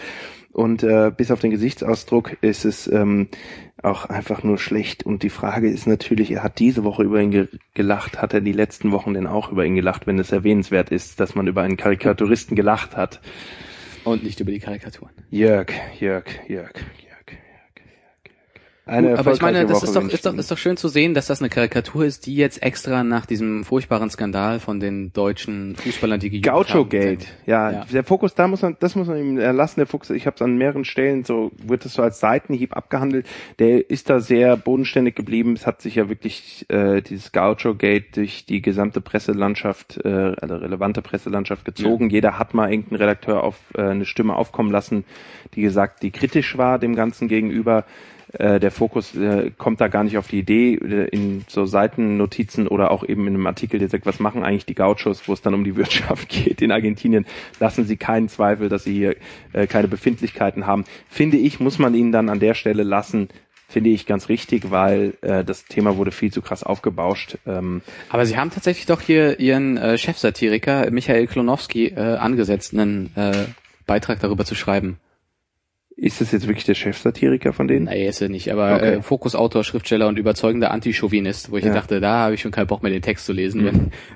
und 0.52 0.82
äh, 0.82 1.12
bis 1.16 1.30
auf 1.30 1.40
den 1.40 1.50
Gesichtsausdruck 1.50 2.36
ist 2.40 2.64
es 2.64 2.86
ähm, 2.86 3.28
auch 3.82 4.04
einfach 4.06 4.42
nur 4.42 4.58
schlecht. 4.58 5.04
Und 5.04 5.22
die 5.22 5.30
Frage 5.30 5.68
ist 5.68 5.86
natürlich, 5.86 6.30
er 6.30 6.42
hat 6.42 6.58
diese 6.58 6.84
Woche 6.84 7.02
über 7.02 7.20
ihn 7.20 7.30
ge 7.30 7.48
gelacht, 7.74 8.20
hat 8.22 8.34
er 8.34 8.40
die 8.40 8.52
letzten 8.52 8.92
Wochen 8.92 9.14
denn 9.14 9.26
auch 9.26 9.50
über 9.50 9.64
ihn 9.64 9.74
gelacht, 9.74 10.06
wenn 10.06 10.18
es 10.18 10.32
erwähnenswert 10.32 10.90
ist, 10.90 11.18
dass 11.20 11.34
man 11.34 11.46
über 11.46 11.62
einen 11.62 11.76
Karikaturisten 11.76 12.56
gelacht 12.56 12.96
hat. 12.96 13.20
Und 14.04 14.22
nicht 14.24 14.40
über 14.40 14.50
die 14.50 14.60
Karikaturen. 14.60 15.12
Jörg, 15.30 15.70
Jörg, 15.98 16.26
Jörg, 16.48 16.72
Jörg. 16.98 17.09
Eine 18.86 19.18
aber 19.18 19.32
ich 19.32 19.42
meine, 19.42 19.66
das 19.66 19.82
ist 19.82 19.94
doch, 19.94 20.08
ist 20.08 20.26
doch, 20.26 20.34
ist 20.34 20.50
doch 20.50 20.58
schön 20.58 20.76
zu 20.76 20.88
sehen, 20.88 21.14
dass 21.14 21.26
das 21.26 21.40
eine 21.40 21.48
Karikatur 21.48 22.04
ist, 22.04 22.26
die 22.26 22.34
jetzt 22.34 22.62
extra 22.62 23.04
nach 23.04 23.26
diesem 23.26 23.62
furchtbaren 23.62 24.10
Skandal 24.10 24.58
von 24.58 24.80
den 24.80 25.12
deutschen 25.12 25.76
Fußballern, 25.76 26.18
die 26.18 26.30
gejubelt 26.30 26.68
Gaucho 26.68 26.86
Gate, 26.86 27.26
ja, 27.46 27.70
Ja. 27.70 27.84
der 27.84 28.04
Fokus, 28.04 28.34
da 28.34 28.48
muss 28.48 28.62
man, 28.62 28.76
das 28.80 28.96
muss 28.96 29.06
man 29.06 29.18
ihm 29.18 29.38
erlassen. 29.38 29.80
Der 29.80 29.86
Fokus, 29.86 30.10
ich 30.10 30.26
habe 30.26 30.34
es 30.34 30.42
an 30.42 30.56
mehreren 30.56 30.84
Stellen 30.84 31.24
so, 31.24 31.52
wird 31.62 31.84
es 31.84 31.94
so 31.94 32.02
als 32.02 32.20
Seitenhieb 32.20 32.76
abgehandelt. 32.76 33.26
Der 33.58 33.88
ist 33.90 34.10
da 34.10 34.18
sehr 34.18 34.56
bodenständig 34.56 35.14
geblieben. 35.14 35.52
Es 35.52 35.66
hat 35.66 35.82
sich 35.82 35.96
ja 35.96 36.08
wirklich 36.08 36.64
äh, 36.68 37.02
dieses 37.02 37.32
Gaucho 37.32 37.74
Gate 37.74 38.16
durch 38.16 38.46
die 38.46 38.62
gesamte 38.62 39.00
Presselandschaft, 39.00 40.04
äh, 40.04 40.34
also 40.40 40.56
relevante 40.56 41.02
Presselandschaft 41.02 41.64
gezogen. 41.64 42.10
Jeder 42.10 42.38
hat 42.38 42.54
mal 42.54 42.70
irgendeinen 42.70 43.00
Redakteur 43.02 43.44
auf 43.44 43.56
äh, 43.76 43.82
eine 43.82 44.04
Stimme 44.04 44.34
aufkommen 44.34 44.72
lassen, 44.72 45.04
die 45.54 45.62
gesagt, 45.62 46.02
die 46.02 46.10
kritisch 46.10 46.56
war 46.56 46.78
dem 46.78 46.96
Ganzen 46.96 47.28
gegenüber. 47.28 47.84
Äh, 48.32 48.60
der 48.60 48.70
Fokus 48.70 49.14
äh, 49.16 49.50
kommt 49.56 49.80
da 49.80 49.88
gar 49.88 50.04
nicht 50.04 50.16
auf 50.16 50.28
die 50.28 50.38
Idee, 50.38 50.74
äh, 50.74 51.08
in 51.08 51.44
so 51.48 51.66
Seitennotizen 51.66 52.68
oder 52.68 52.90
auch 52.90 53.02
eben 53.02 53.26
in 53.26 53.34
einem 53.34 53.46
Artikel, 53.46 53.80
der 53.80 53.88
sagt, 53.88 54.06
was 54.06 54.20
machen 54.20 54.44
eigentlich 54.44 54.66
die 54.66 54.74
Gauchos, 54.74 55.26
wo 55.26 55.32
es 55.32 55.42
dann 55.42 55.54
um 55.54 55.64
die 55.64 55.76
Wirtschaft 55.80 56.28
geht 56.28 56.62
in 56.62 56.70
Argentinien, 56.72 57.26
lassen 57.58 57.84
sie 57.86 57.96
keinen 57.96 58.28
Zweifel, 58.28 58.68
dass 58.68 58.84
sie 58.84 58.94
hier 58.94 59.16
äh, 59.52 59.66
keine 59.66 59.88
Befindlichkeiten 59.88 60.66
haben. 60.66 60.84
Finde 61.08 61.38
ich, 61.38 61.60
muss 61.60 61.78
man 61.78 61.94
ihnen 61.94 62.12
dann 62.12 62.28
an 62.28 62.40
der 62.40 62.54
Stelle 62.54 62.84
lassen, 62.84 63.28
finde 63.68 63.90
ich 63.90 64.06
ganz 64.06 64.28
richtig, 64.28 64.70
weil 64.70 65.14
äh, 65.22 65.44
das 65.44 65.64
Thema 65.64 65.96
wurde 65.96 66.10
viel 66.10 66.32
zu 66.32 66.42
krass 66.42 66.62
aufgebauscht. 66.62 67.38
Ähm, 67.46 67.82
Aber 68.10 68.26
sie 68.26 68.36
haben 68.36 68.50
tatsächlich 68.50 68.86
doch 68.86 69.00
hier 69.00 69.38
ihren 69.40 69.76
äh, 69.76 69.96
Chefsatiriker 69.96 70.90
Michael 70.90 71.26
Klonowski 71.26 71.86
äh, 71.88 72.16
angesetzt, 72.16 72.74
einen 72.74 73.10
äh, 73.16 73.46
Beitrag 73.86 74.20
darüber 74.20 74.44
zu 74.44 74.54
schreiben. 74.54 74.98
Ist 76.02 76.20
das 76.22 76.32
jetzt 76.32 76.46
wirklich 76.46 76.64
der 76.64 76.74
Chefsatiriker 76.74 77.52
von 77.52 77.68
denen? 77.68 77.84
Nee, 77.84 78.08
ist 78.08 78.22
er 78.22 78.30
nicht, 78.30 78.50
aber 78.50 78.76
Okay. 78.76 78.94
äh, 78.94 79.02
Fokusautor, 79.02 79.64
Schriftsteller 79.64 80.08
und 80.08 80.18
überzeugender 80.18 80.70
Antichauvinist, 80.70 81.50
wo 81.50 81.58
ich 81.58 81.64
Ja. 81.64 81.74
dachte, 81.74 82.00
da 82.00 82.20
habe 82.24 82.34
ich 82.34 82.40
schon 82.40 82.52
keinen 82.52 82.66
Bock 82.68 82.82
mehr, 82.82 82.90
den 82.90 83.02
Text 83.02 83.26
zu 83.26 83.32
lesen, 83.34 83.62
Mhm. 83.62 83.66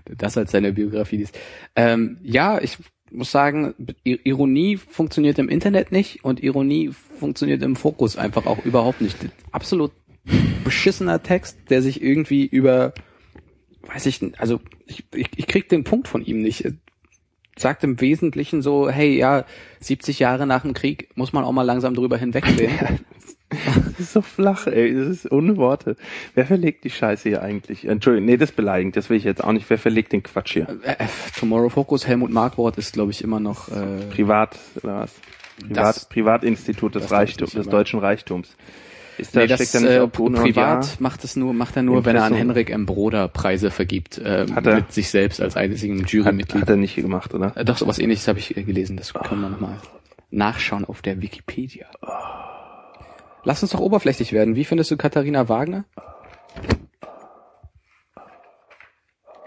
wenn 0.07 0.16
das 0.16 0.38
als 0.38 0.51
seine 0.53 0.73
Biografie 0.73 1.18
ist. 1.23 1.38
Ähm, 1.77 2.16
ja, 2.23 2.59
ich 2.61 2.79
muss 3.12 3.31
sagen, 3.31 3.75
Ironie 4.03 4.77
funktioniert 4.79 5.38
im 5.38 5.49
Internet 5.51 5.92
nicht 5.92 6.25
und 6.25 6.42
Ironie 6.42 6.90
funktioniert 7.18 7.62
im 7.62 7.77
Fokus 7.77 8.16
einfach 8.16 8.47
auch 8.47 8.64
überhaupt 8.64 9.03
nicht. 9.03 9.16
Absolut 9.53 9.92
beschissener 10.64 11.23
Text, 11.23 11.59
der 11.68 11.83
sich 11.83 12.03
irgendwie 12.03 12.47
über, 12.47 12.94
weiß 13.83 14.07
ich, 14.07 14.20
also 14.38 14.59
ich, 14.87 15.05
ich, 15.14 15.29
ich 15.37 15.47
krieg 15.47 15.68
den 15.68 15.85
Punkt 15.85 16.09
von 16.09 16.25
ihm 16.25 16.40
nicht. 16.40 16.64
Sagt 17.56 17.84
im 17.84 18.00
Wesentlichen 18.00 18.62
so, 18.62 18.88
hey, 18.90 19.16
ja, 19.16 19.44
70 19.80 20.18
Jahre 20.18 20.46
nach 20.46 20.62
dem 20.62 20.74
Krieg 20.74 21.08
muss 21.14 21.32
man 21.32 21.44
auch 21.44 21.52
mal 21.52 21.62
langsam 21.62 21.94
drüber 21.94 22.16
hinwegsehen. 22.16 23.00
Das 23.50 24.00
ist 24.00 24.12
so 24.14 24.20
flach, 24.20 24.66
ey. 24.66 24.92
Das 24.92 25.06
ist 25.06 25.30
ohne 25.30 25.56
Worte. 25.56 25.94
Wer 26.34 26.44
verlegt 26.44 26.82
die 26.82 26.90
Scheiße 26.90 27.28
hier 27.28 27.42
eigentlich? 27.42 27.86
Entschuldigung, 27.86 28.26
nee, 28.26 28.36
das 28.36 28.50
ist 28.50 28.56
beleidigend. 28.56 28.96
Das 28.96 29.10
will 29.10 29.16
ich 29.16 29.22
jetzt 29.22 29.44
auch 29.44 29.52
nicht. 29.52 29.70
Wer 29.70 29.78
verlegt 29.78 30.12
den 30.12 30.24
Quatsch 30.24 30.54
hier? 30.54 30.66
Äh, 30.82 30.92
äh, 31.04 31.06
Tomorrow 31.38 31.68
Focus, 31.68 32.04
Helmut 32.08 32.30
Markwort 32.32 32.78
ist, 32.78 32.94
glaube 32.94 33.12
ich, 33.12 33.22
immer 33.22 33.38
noch. 33.38 33.68
Äh, 33.68 34.06
Privat 34.10 34.58
oder 34.82 35.02
was? 35.02 35.12
Privat, 35.60 35.76
Das- 35.76 36.08
Privatinstitut 36.08 36.96
des 36.96 37.08
nicht, 37.12 37.40
des 37.40 37.68
deutschen 37.68 38.00
Reichtums. 38.00 38.56
Ist 39.18 39.37
da 39.37 39.40
nee, 39.40 39.46
das 39.46 39.68
steckt 39.68 39.85
da 39.85 40.05
äh, 40.05 40.09
privat 40.09 41.00
macht 41.00 41.22
es 41.24 41.37
nur, 41.37 41.55
macht 41.55 41.77
er 41.77 41.83
nur, 41.83 42.05
wenn 42.05 42.16
er 42.16 42.24
an. 42.24 42.35
Henrik 42.35 42.70
M. 42.70 42.85
Broder 42.87 43.29
Preise 43.29 43.70
vergibt, 43.70 44.18
äh, 44.18 44.46
Hat 44.53 44.66
er? 44.66 44.77
mit 44.77 44.92
sich 44.92 45.09
selbst 45.11 45.40
als 45.40 45.57
einzigen 45.57 46.03
Hat, 46.03 46.11
Jurymitglied. 46.11 46.62
hat 46.62 46.68
er 46.68 46.77
nicht 46.77 46.96
gemacht, 46.96 47.33
oder? 47.35 47.57
Äh, 47.57 47.64
Doch, 47.64 47.77
sowas 47.77 47.98
ähnliches 47.98 48.27
habe 48.27 48.38
ich 48.38 48.57
äh, 48.57 48.62
gelesen. 48.62 48.96
Das 48.96 49.12
können 49.14 49.40
wir 49.42 49.50
nochmal 49.50 49.79
nachschauen 50.31 50.85
auf 50.85 51.00
der 51.03 51.22
Wikipedia. 51.22 51.87
Lass 53.44 53.62
uns 53.62 53.72
doch 53.72 53.81
oberflächlich 53.81 54.33
werden. 54.33 54.57
Wie 54.57 54.64
findest 54.64 54.90
du 54.90 54.96
Katharina 54.96 55.48
Wagner? 55.48 55.85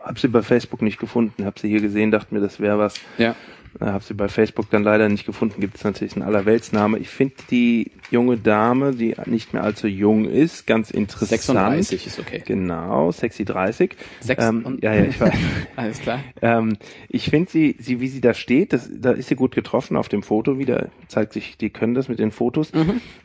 Hab 0.04 0.20
sie 0.20 0.30
bei 0.30 0.42
Facebook 0.42 0.82
nicht 0.82 1.00
gefunden. 1.00 1.46
Hab 1.46 1.60
sie 1.60 1.68
hier 1.68 1.82
gesehen, 1.82 2.12
dachte 2.12 2.34
mir, 2.34 2.40
das 2.40 2.60
wäre 2.62 2.80
was. 2.80 2.96
Ja. 3.18 3.36
Äh, 3.80 3.86
Hab 3.86 4.04
sie 4.04 4.14
bei 4.14 4.28
Facebook 4.28 4.70
dann 4.70 4.84
leider 4.84 5.08
nicht 5.10 5.26
gefunden. 5.26 5.62
Gibt 5.62 5.78
es 5.78 5.84
natürlich 5.84 6.16
einen 6.16 6.24
Allerweltsname. 6.26 6.98
Ich 7.00 7.10
finde 7.10 7.36
die 7.52 7.92
junge 8.12 8.38
Dame, 8.38 8.94
die 8.94 9.16
nicht 9.26 9.54
mehr 9.54 9.64
allzu 9.64 9.88
jung 9.88 10.26
ist, 10.26 10.66
ganz 10.68 10.92
interessant. 10.92 11.30
36 11.30 12.08
ist 12.08 12.20
okay. 12.20 12.44
Genau, 12.46 13.12
sexy 13.12 13.46
30. 13.46 13.96
Sechs 14.22 14.44
ähm, 14.44 14.66
und- 14.66 14.84
ja, 14.84 14.94
ja, 14.94 15.04
ich 15.06 15.20
weiß. 15.20 15.34
Alles 15.76 16.00
klar. 16.00 16.20
ähm, 16.42 16.78
ich 17.10 17.30
finde 17.30 17.52
sie, 17.52 17.76
sie, 17.80 18.00
wie 18.00 18.08
sie 18.08 18.22
da 18.22 18.34
steht, 18.34 18.74
das, 18.74 18.90
da 18.92 19.12
ist 19.12 19.28
sie 19.30 19.36
gut 19.36 19.54
getroffen 19.54 19.98
auf 19.98 20.10
dem 20.10 20.24
Foto 20.24 20.58
wieder. 20.58 20.90
Zeigt 21.08 21.34
sich, 21.34 21.58
die 21.58 21.70
können 21.70 21.94
das 21.94 22.08
mit 22.10 22.20
den 22.20 22.32
Fotos. 22.32 22.72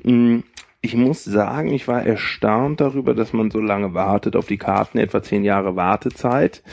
Mm, 0.02 0.38
ich 0.84 0.96
muss 0.96 1.22
sagen, 1.24 1.72
ich 1.72 1.86
war 1.86 2.04
erstaunt 2.04 2.80
darüber, 2.80 3.14
dass 3.14 3.32
man 3.32 3.52
so 3.52 3.60
lange 3.60 3.94
wartet 3.94 4.34
auf 4.34 4.46
die 4.46 4.58
Karten, 4.58 4.98
etwa 4.98 5.22
zehn 5.22 5.44
Jahre 5.44 5.76
Wartezeit. 5.76 6.64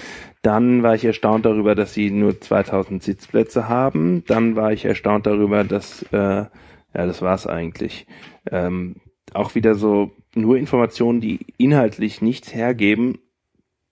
Dann 0.41 0.81
war 0.81 0.95
ich 0.95 1.05
erstaunt 1.05 1.45
darüber, 1.45 1.75
dass 1.75 1.93
sie 1.93 2.09
nur 2.09 2.41
2000 2.41 3.03
Sitzplätze 3.03 3.69
haben. 3.69 4.23
Dann 4.25 4.55
war 4.55 4.73
ich 4.73 4.85
erstaunt 4.85 5.27
darüber, 5.27 5.63
dass, 5.63 6.01
äh, 6.11 6.17
ja, 6.17 6.49
das 6.91 7.21
war's 7.21 7.45
eigentlich. 7.45 8.07
Ähm, 8.49 8.95
auch 9.33 9.53
wieder 9.53 9.75
so 9.75 10.11
nur 10.33 10.57
Informationen, 10.57 11.21
die 11.21 11.45
inhaltlich 11.57 12.19
nichts 12.19 12.53
hergeben, 12.53 13.19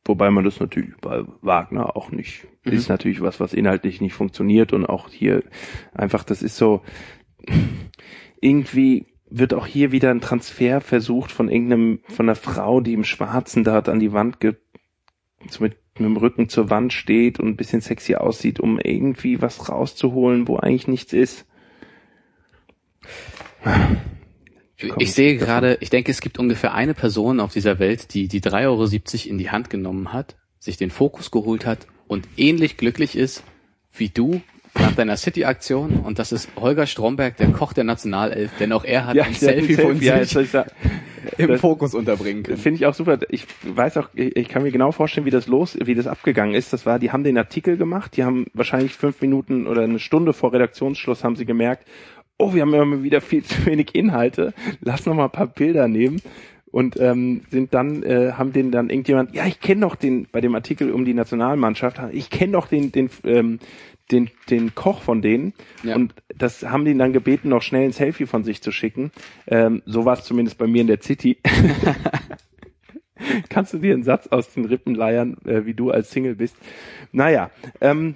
wobei 0.04 0.32
man 0.32 0.44
das 0.44 0.60
natürlich 0.60 0.98
bei 1.00 1.26
Wagner 1.42 1.96
auch 1.96 2.10
nicht, 2.10 2.48
mhm. 2.64 2.74
ist 2.74 2.90
natürlich 2.90 3.22
was, 3.22 3.40
was 3.40 3.54
inhaltlich 3.54 4.02
nicht 4.02 4.14
funktioniert 4.14 4.74
und 4.74 4.88
auch 4.88 5.10
hier 5.10 5.44
einfach, 5.94 6.24
das 6.24 6.42
ist 6.42 6.58
so, 6.58 6.82
irgendwie 8.42 9.06
wird 9.30 9.54
auch 9.54 9.68
hier 9.68 9.92
wieder 9.92 10.12
ein 10.12 10.22
Transfer 10.22 10.82
versucht 10.82 11.32
von 11.32 11.50
irgendeinem, 11.50 12.00
von 12.08 12.28
einer 12.28 12.36
Frau, 12.36 12.82
die 12.82 12.94
im 12.94 13.04
Schwarzen 13.04 13.64
da 13.64 13.80
an 13.80 14.00
die 14.00 14.14
Wand 14.14 14.40
ge, 14.40 14.56
so 15.50 15.64
mit, 15.64 15.78
mit 15.96 16.06
dem 16.06 16.18
Rücken 16.18 16.50
zur 16.50 16.70
Wand 16.70 16.94
steht 16.94 17.40
und 17.40 17.48
ein 17.48 17.58
bisschen 17.58 17.82
sexy 17.82 18.16
aussieht, 18.16 18.60
um 18.60 18.80
irgendwie 18.80 19.42
was 19.42 19.70
rauszuholen, 19.70 20.48
wo 20.48 20.58
eigentlich 20.58 20.88
nichts 20.88 21.14
ist. 21.14 21.46
Ich, 24.78 24.94
ich 24.98 25.14
sehe 25.14 25.38
gerade, 25.38 25.78
ich 25.82 25.90
denke, 25.90 26.12
es 26.12 26.22
gibt 26.22 26.40
ungefähr 26.40 26.74
eine 26.74 26.94
Person 26.94 27.40
auf 27.40 27.52
dieser 27.52 27.80
Welt, 27.80 28.14
die 28.14 28.28
die 28.28 28.42
3,70 28.42 28.64
Euro 28.66 29.30
in 29.30 29.38
die 29.38 29.50
Hand 29.50 29.70
genommen 29.70 30.14
hat, 30.14 30.36
sich 30.60 30.78
den 30.78 30.92
Fokus 30.92 31.32
geholt 31.32 31.66
hat 31.66 31.88
und 32.08 32.28
ähnlich 32.38 32.78
glücklich 32.78 33.18
ist 33.18 33.44
wie 33.92 34.10
du 34.10 34.42
nach 34.80 34.96
deiner 34.96 35.18
City-Aktion 35.18 36.02
und 36.04 36.20
das 36.20 36.32
ist 36.32 36.50
Holger 36.56 36.86
Stromberg, 36.86 37.38
der 37.38 37.52
Koch 37.52 37.74
der 37.74 37.84
Nationalelf, 37.84 38.52
denn 38.60 38.72
auch 38.72 38.84
er 38.84 39.08
hat 39.08 39.16
ja, 39.16 39.24
ein 39.24 39.34
Selfie 39.34 39.76
von 39.76 39.98
sich 39.98 40.08
ja, 40.54 40.66
im 41.38 41.48
das 41.50 41.62
Fokus 41.62 41.94
unterbringen 41.94 42.44
können. 42.44 42.58
Finde 42.58 42.78
ich 42.78 42.86
auch 42.86 42.94
super. 42.94 43.20
Ich 43.30 43.46
weiß 43.64 43.98
auch, 43.98 44.10
ich 44.14 44.48
kann 44.48 44.64
mir 44.64 44.72
genau 44.72 44.92
vorstellen, 44.92 45.26
wie 45.26 45.32
das 45.32 45.48
los, 45.48 45.78
wie 45.84 45.96
das 45.96 46.08
abgegangen 46.08 46.56
ist. 46.56 46.74
Das 46.74 46.86
war, 46.86 47.00
die 47.00 47.12
haben 47.12 47.24
den 47.24 47.38
Artikel 47.38 47.78
gemacht, 47.78 48.18
die 48.18 48.24
haben 48.24 48.46
wahrscheinlich 48.54 48.94
fünf 48.94 49.22
Minuten 49.22 49.68
oder 49.68 49.84
eine 49.84 50.00
Stunde 50.00 50.34
vor 50.34 50.54
Redaktionsschluss 50.54 51.24
haben 51.24 51.36
sie 51.36 51.46
gemerkt, 51.46 51.88
oh, 52.38 52.54
wir 52.54 52.62
haben 52.62 52.74
immer 52.74 53.04
wieder 53.04 53.22
viel 53.22 53.44
zu 53.46 53.66
wenig 53.66 53.96
Inhalte, 53.96 54.54
lass 54.82 55.06
noch 55.06 55.16
mal 55.16 55.26
ein 55.26 55.32
paar 55.32 55.48
Bilder 55.48 55.88
nehmen 55.88 56.22
und 56.72 57.00
ähm, 57.00 57.42
sind 57.50 57.74
dann 57.74 58.04
äh, 58.04 58.34
haben 58.34 58.52
den 58.52 58.72
dann 58.72 58.90
irgendjemand 58.90 59.34
ja 59.34 59.46
ich 59.46 59.60
kenne 59.62 59.82
doch 59.82 59.96
den 59.96 60.28
bei 60.32 60.42
dem 60.42 60.54
Artikel 60.54 60.92
um 60.92 61.06
die 61.06 61.14
Nationalmannschaft 61.14 62.00
ich 62.12 62.30
kenne 62.30 62.54
doch 62.54 62.68
den 62.68 62.92
den 62.92 63.10
ähm, 63.24 63.60
den 64.12 64.30
den 64.50 64.76
Koch 64.76 65.02
von 65.02 65.22
denen. 65.22 65.54
Ja. 65.84 65.96
und 65.96 66.14
das 66.36 66.64
haben 66.64 66.86
die 66.86 66.98
dann 66.98 67.14
gebeten 67.14 67.50
noch 67.50 67.62
schnell 67.62 67.86
ein 67.86 67.92
Selfie 67.92 68.26
von 68.26 68.44
sich 68.44 68.62
zu 68.62 68.72
schicken. 68.72 69.12
Ähm, 69.48 69.82
so 69.86 70.06
war 70.06 70.18
es 70.18 70.24
zumindest 70.24 70.58
bei 70.58 70.68
mir 70.68 70.82
in 70.82 70.88
der 70.88 71.02
City. 71.02 71.38
Kannst 73.50 73.74
du 73.74 73.80
dir 73.80 73.94
einen 73.94 74.04
Satz 74.04 74.28
aus 74.28 74.54
den 74.54 74.66
Rippen 74.66 74.94
leiern 74.94 75.38
äh, 75.46 75.66
wie 75.66 75.74
du 75.74 75.92
als 75.92 76.12
Single 76.12 76.36
bist? 76.36 76.56
Naja 77.12 77.50
ähm, 77.82 78.16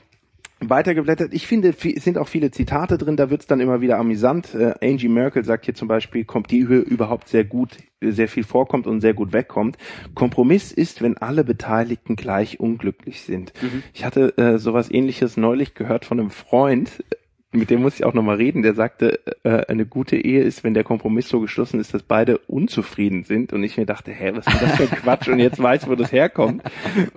weitergeblättert. 0.62 1.34
Ich 1.34 1.48
finde, 1.48 1.70
es 1.70 2.04
sind 2.04 2.18
auch 2.18 2.28
viele 2.28 2.52
Zitate 2.52 2.98
drin, 2.98 3.18
da 3.18 3.30
wird's 3.30 3.48
dann 3.48 3.60
immer 3.60 3.82
wieder 3.82 3.98
amüsant. 3.98 4.54
Äh, 4.54 4.74
Angie 4.82 5.08
Merkel 5.08 5.44
sagt 5.44 5.66
hier 5.66 5.74
zum 5.74 5.88
Beispiel, 5.88 6.24
kommt 6.24 6.52
die 6.52 6.68
Höhe 6.68 6.82
überhaupt 6.82 7.28
sehr 7.28 7.44
gut, 7.44 7.78
sehr 8.00 8.28
viel 8.28 8.44
vorkommt 8.44 8.88
und 8.88 9.02
sehr 9.02 9.14
gut 9.14 9.34
wegkommt. 9.34 9.78
Kompromiss 10.14 10.72
ist, 10.72 11.02
wenn 11.02 11.18
alle 11.18 11.44
Beteiligten 11.44 12.16
gleich 12.16 12.60
unglücklich 12.60 13.22
sind. 13.22 13.54
Mhm. 13.62 13.84
Ich 13.94 14.06
hatte 14.06 14.38
äh, 14.38 14.58
sowas 14.60 14.92
ähnliches 14.92 15.38
neulich 15.38 15.74
gehört 15.74 16.06
von 16.06 16.20
einem 16.20 16.30
Freund, 16.30 17.04
mit 17.54 17.70
dem 17.70 17.82
muss 17.82 17.96
ich 17.96 18.06
auch 18.06 18.14
nochmal 18.14 18.38
reden, 18.38 18.62
der 18.62 18.74
sagte, 18.74 19.20
äh, 19.44 19.66
eine 19.68 19.86
gute 19.86 20.16
Ehe 20.16 20.42
ist, 20.42 20.64
wenn 20.64 20.74
der 20.74 20.86
Kompromiss 20.86 21.28
so 21.28 21.42
geschlossen 21.42 21.80
ist, 21.82 21.94
dass 21.94 22.02
beide 22.02 22.38
unzufrieden 22.38 23.24
sind. 23.24 23.52
Und 23.52 23.64
ich 23.64 23.78
mir 23.78 23.86
dachte, 23.86 24.12
hä, 24.12 24.32
was 24.34 24.48
ist 24.48 24.62
das 24.62 24.76
für 24.78 24.84
ein 24.84 24.90
Quatsch? 24.90 25.28
Und 25.28 25.40
jetzt 25.40 25.62
weiß 25.62 25.84
ich, 25.84 25.90
wo 25.90 25.96
das 25.96 26.12
herkommt. 26.12 26.64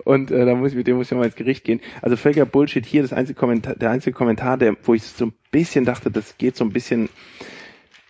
Und 0.04 0.32
äh, 0.32 0.44
da 0.44 0.54
muss 0.54 0.72
ich 0.72 0.76
mit 0.76 0.86
dem 0.88 0.96
muss 0.96 1.10
ich 1.10 1.16
mal 1.16 1.24
ins 1.24 1.36
Gericht 1.36 1.64
gehen. 1.64 1.80
Also 2.02 2.16
völliger 2.16 2.46
Bullshit 2.46 2.84
hier, 2.84 3.02
das 3.02 3.12
einzige 3.12 3.38
Kommentar, 3.38 3.76
der 3.76 3.90
einzige 3.90 4.14
Kommentar, 4.14 4.58
der, 4.58 4.76
wo 4.82 4.94
ich 4.94 5.04
so 5.04 5.26
ein 5.26 5.32
bisschen 5.52 5.84
dachte, 5.84 6.10
das 6.10 6.36
geht 6.36 6.56
so 6.56 6.64
ein 6.64 6.72
bisschen 6.72 7.08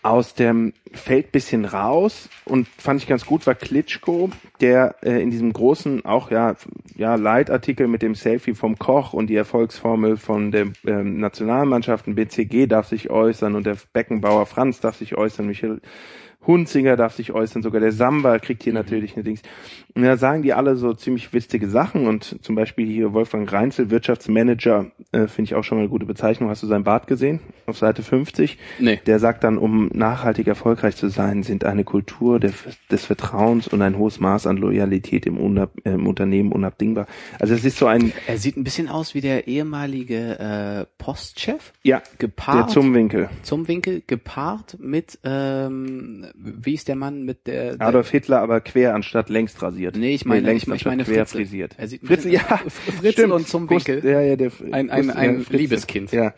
aus 0.05 0.35
dem 0.35 0.75
Feld 0.93 1.33
bisschen 1.33 1.65
raus 1.65 2.29
und 2.45 2.69
fand 2.69 3.01
ich 3.01 3.09
ganz 3.09 3.25
gut 3.25 3.47
war 3.47 3.55
Klitschko, 3.55 4.29
der 4.61 4.97
äh, 5.03 5.23
in 5.23 5.31
diesem 5.31 5.53
großen 5.53 6.05
auch 6.05 6.31
ja 6.31 6.57
ja 6.95 7.15
Leitartikel 7.15 7.89
mit 7.89 8.03
dem 8.03 8.15
Selfie 8.15 8.55
vom 8.55 8.79
Koch 8.79 9.15
und 9.15 9.29
die 9.29 9.37
Erfolgsformel 9.37 10.19
von 10.19 10.53
der 10.53 10.67
ähm, 10.87 11.19
Nationalmannschaften 11.19 12.15
BCG 12.15 12.67
darf 12.67 12.87
sich 12.87 13.09
äußern 13.09 13.55
und 13.55 13.65
der 13.65 13.79
Beckenbauer 13.95 14.45
Franz 14.45 14.79
darf 14.81 14.97
sich 14.97 15.17
äußern, 15.17 15.47
Michael 15.47 15.81
Hunzinger 16.47 16.97
darf 16.97 17.15
sich 17.15 17.33
äußern, 17.33 17.63
sogar 17.63 17.81
der 17.81 17.93
Samba 17.93 18.39
kriegt 18.39 18.63
hier 18.63 18.73
mhm. 18.73 18.79
natürlich 18.79 19.15
eine 19.15 19.25
Dings. 19.25 19.43
Und 19.97 20.03
da 20.03 20.17
sagen 20.17 20.43
die 20.43 20.53
alle 20.53 20.75
so 20.77 20.93
ziemlich 20.93 21.33
witzige 21.33 21.69
Sachen 21.69 22.09
und 22.09 22.43
zum 22.43 22.57
Beispiel 22.57 22.89
hier 22.89 23.13
Wolfgang 23.13 23.51
Reinzel, 23.51 23.91
Wirtschaftsmanager, 23.91 24.87
äh, 25.13 25.29
finde 25.29 25.49
ich 25.49 25.55
auch 25.55 25.63
schon 25.63 25.79
mal 25.79 25.83
eine 25.83 25.89
gute 25.89 26.05
Bezeichnung. 26.05 26.51
Hast 26.51 26.65
du 26.65 26.67
sein 26.67 26.83
Bart 26.83 27.07
gesehen? 27.07 27.39
Auf 27.67 27.79
Seite 27.79 28.03
50? 28.03 28.59
Nee. 28.81 29.01
Der 29.07 29.21
sagt 29.21 29.45
dann, 29.45 29.57
um 29.57 29.89
nachhaltig 29.93 30.49
erfolgreich 30.49 30.97
zu 30.97 31.09
sein, 31.09 31.45
sind 31.45 31.65
eine 31.65 31.85
Kultur 31.85 32.41
der, 32.41 32.53
des 32.91 33.05
Vertrauens 33.05 33.69
und 33.69 33.83
ein 33.83 33.97
hohes 33.97 34.19
Maß 34.19 34.49
an 34.49 34.57
Loyalität 34.57 35.27
im, 35.27 35.39
Unab, 35.39 35.71
äh, 35.85 35.91
im 35.91 36.09
Unternehmen 36.09 36.51
unabdingbar. 36.51 37.07
Also 37.39 37.55
es 37.55 37.65
ist 37.65 37.79
so 37.79 37.87
ein... 37.87 38.13
Er 38.27 38.39
sieht 38.39 38.57
ein 38.57 38.65
bisschen 38.65 38.89
aus 38.89 39.15
wie 39.15 39.21
der 39.21 39.47
ehemalige 39.47 40.39
äh, 40.41 40.87
Postchef. 40.99 41.73
Ja, 41.85 42.03
gepaart, 42.19 42.69
der 42.71 42.75
Zumwinkel. 42.75 43.29
Zumwinkel, 43.43 44.03
gepaart 44.09 44.77
mit 44.81 45.21
ähm, 45.23 46.27
wie 46.37 46.75
ist 46.75 46.89
der 46.89 46.97
Mann 46.97 47.23
mit 47.23 47.47
der, 47.47 47.77
der 47.77 47.87
Adolf 47.87 48.11
Hitler, 48.11 48.41
aber 48.41 48.61
quer 48.61 48.95
anstatt 48.95 49.29
längst 49.29 49.63
rasiert. 49.63 49.97
Nee, 49.97 50.15
ich 50.15 50.25
meine, 50.25 50.43
nee, 50.43 50.49
längst 50.49 50.67
ich, 50.67 50.75
ich 50.75 50.85
meine 50.85 51.05
quer 51.05 51.27
Fritze. 51.27 51.37
frisiert. 51.37 51.75
Er 51.79 51.87
sieht 51.87 52.05
Fritze, 52.05 52.29
ja, 52.29 52.41
Fritze 52.41 53.13
stimmt. 53.13 53.33
und 53.33 53.49
zum 53.49 53.71
Winkel. 53.71 54.05
Ja, 54.05 54.21
ja, 54.21 54.35
der, 54.35 54.51
ein 54.73 54.91
ein, 54.91 55.11
ein 55.11 55.41
ja, 55.41 55.57
Liebeskind. 55.57 56.11
Ja, 56.13 56.35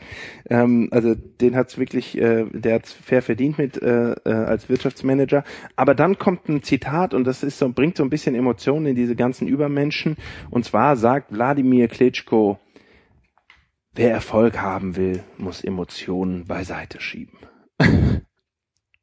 ähm, 0.50 0.88
also 0.90 1.14
den 1.14 1.56
hat's 1.56 1.78
wirklich, 1.78 2.16
äh, 2.18 2.44
der 2.52 2.74
hat's 2.74 2.92
fair 2.92 3.22
verdient 3.22 3.56
mit 3.58 3.80
äh, 3.82 4.12
äh, 4.12 4.30
als 4.30 4.68
Wirtschaftsmanager. 4.68 5.44
Aber 5.76 5.94
dann 5.94 6.18
kommt 6.18 6.48
ein 6.48 6.62
Zitat 6.62 7.14
und 7.14 7.24
das 7.24 7.42
ist 7.42 7.58
so 7.58 7.68
bringt 7.70 7.96
so 7.96 8.02
ein 8.02 8.10
bisschen 8.10 8.34
Emotionen 8.34 8.86
in 8.86 8.96
diese 8.96 9.16
ganzen 9.16 9.48
Übermenschen. 9.48 10.16
Und 10.50 10.64
zwar 10.66 10.96
sagt 10.96 11.32
Wladimir 11.32 11.88
Klitschko: 11.88 12.58
Wer 13.94 14.10
Erfolg 14.10 14.60
haben 14.60 14.96
will, 14.96 15.22
muss 15.38 15.64
Emotionen 15.64 16.44
beiseite 16.44 17.00
schieben. 17.00 17.38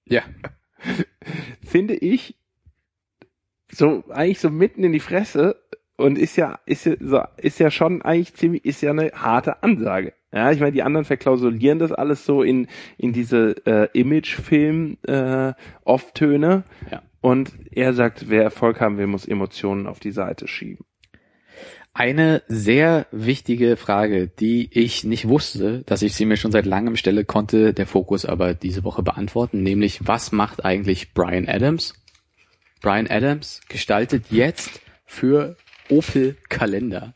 ja. 0.05 0.21
finde 1.65 1.95
ich 1.95 2.35
so 3.71 4.03
eigentlich 4.09 4.39
so 4.39 4.49
mitten 4.49 4.83
in 4.83 4.91
die 4.91 4.99
Fresse 4.99 5.61
und 5.97 6.17
ist 6.17 6.35
ja 6.35 6.59
ist 6.65 6.85
ja 6.85 6.95
so 6.99 7.21
ist 7.37 7.59
ja 7.59 7.71
schon 7.71 8.01
eigentlich 8.01 8.33
ziemlich 8.33 8.65
ist 8.65 8.81
ja 8.81 8.91
eine 8.91 9.11
harte 9.13 9.63
Ansage. 9.63 10.13
Ja, 10.31 10.51
ich 10.51 10.59
meine, 10.59 10.71
die 10.71 10.81
anderen 10.81 11.05
verklausulieren 11.05 11.77
das 11.77 11.91
alles 11.91 12.25
so 12.25 12.41
in 12.41 12.67
in 12.97 13.13
diese 13.13 13.55
äh, 13.65 13.87
Imagefilm 13.93 14.97
äh, 15.03 15.53
Off-Töne. 15.83 16.63
Ja. 16.91 17.03
Und 17.21 17.53
er 17.71 17.93
sagt, 17.93 18.29
wer 18.29 18.43
Erfolg 18.43 18.81
haben 18.81 18.97
will, 18.97 19.07
muss 19.07 19.27
Emotionen 19.27 19.87
auf 19.87 19.99
die 19.99 20.11
Seite 20.11 20.47
schieben. 20.47 20.85
Eine 21.95 22.41
sehr 22.47 23.05
wichtige 23.11 23.77
Frage, 23.77 24.27
die 24.27 24.67
ich 24.71 25.03
nicht 25.03 25.27
wusste, 25.27 25.83
dass 25.85 26.01
ich 26.01 26.15
sie 26.15 26.25
mir 26.25 26.37
schon 26.37 26.51
seit 26.51 26.65
langem 26.65 26.95
stelle, 26.95 27.23
konnte 27.23 27.71
der 27.71 27.85
Fokus 27.85 28.25
aber 28.25 28.55
diese 28.55 28.83
Woche 28.83 29.03
beantworten, 29.03 29.61
nämlich 29.61 29.99
was 30.07 30.31
macht 30.31 30.65
eigentlich 30.65 31.13
Brian 31.13 31.47
Adams? 31.47 31.93
Brian 32.81 33.07
Adams 33.07 33.61
gestaltet 33.69 34.25
jetzt 34.31 34.81
für 35.05 35.55
Opel 35.87 36.35
Kalender. 36.49 37.13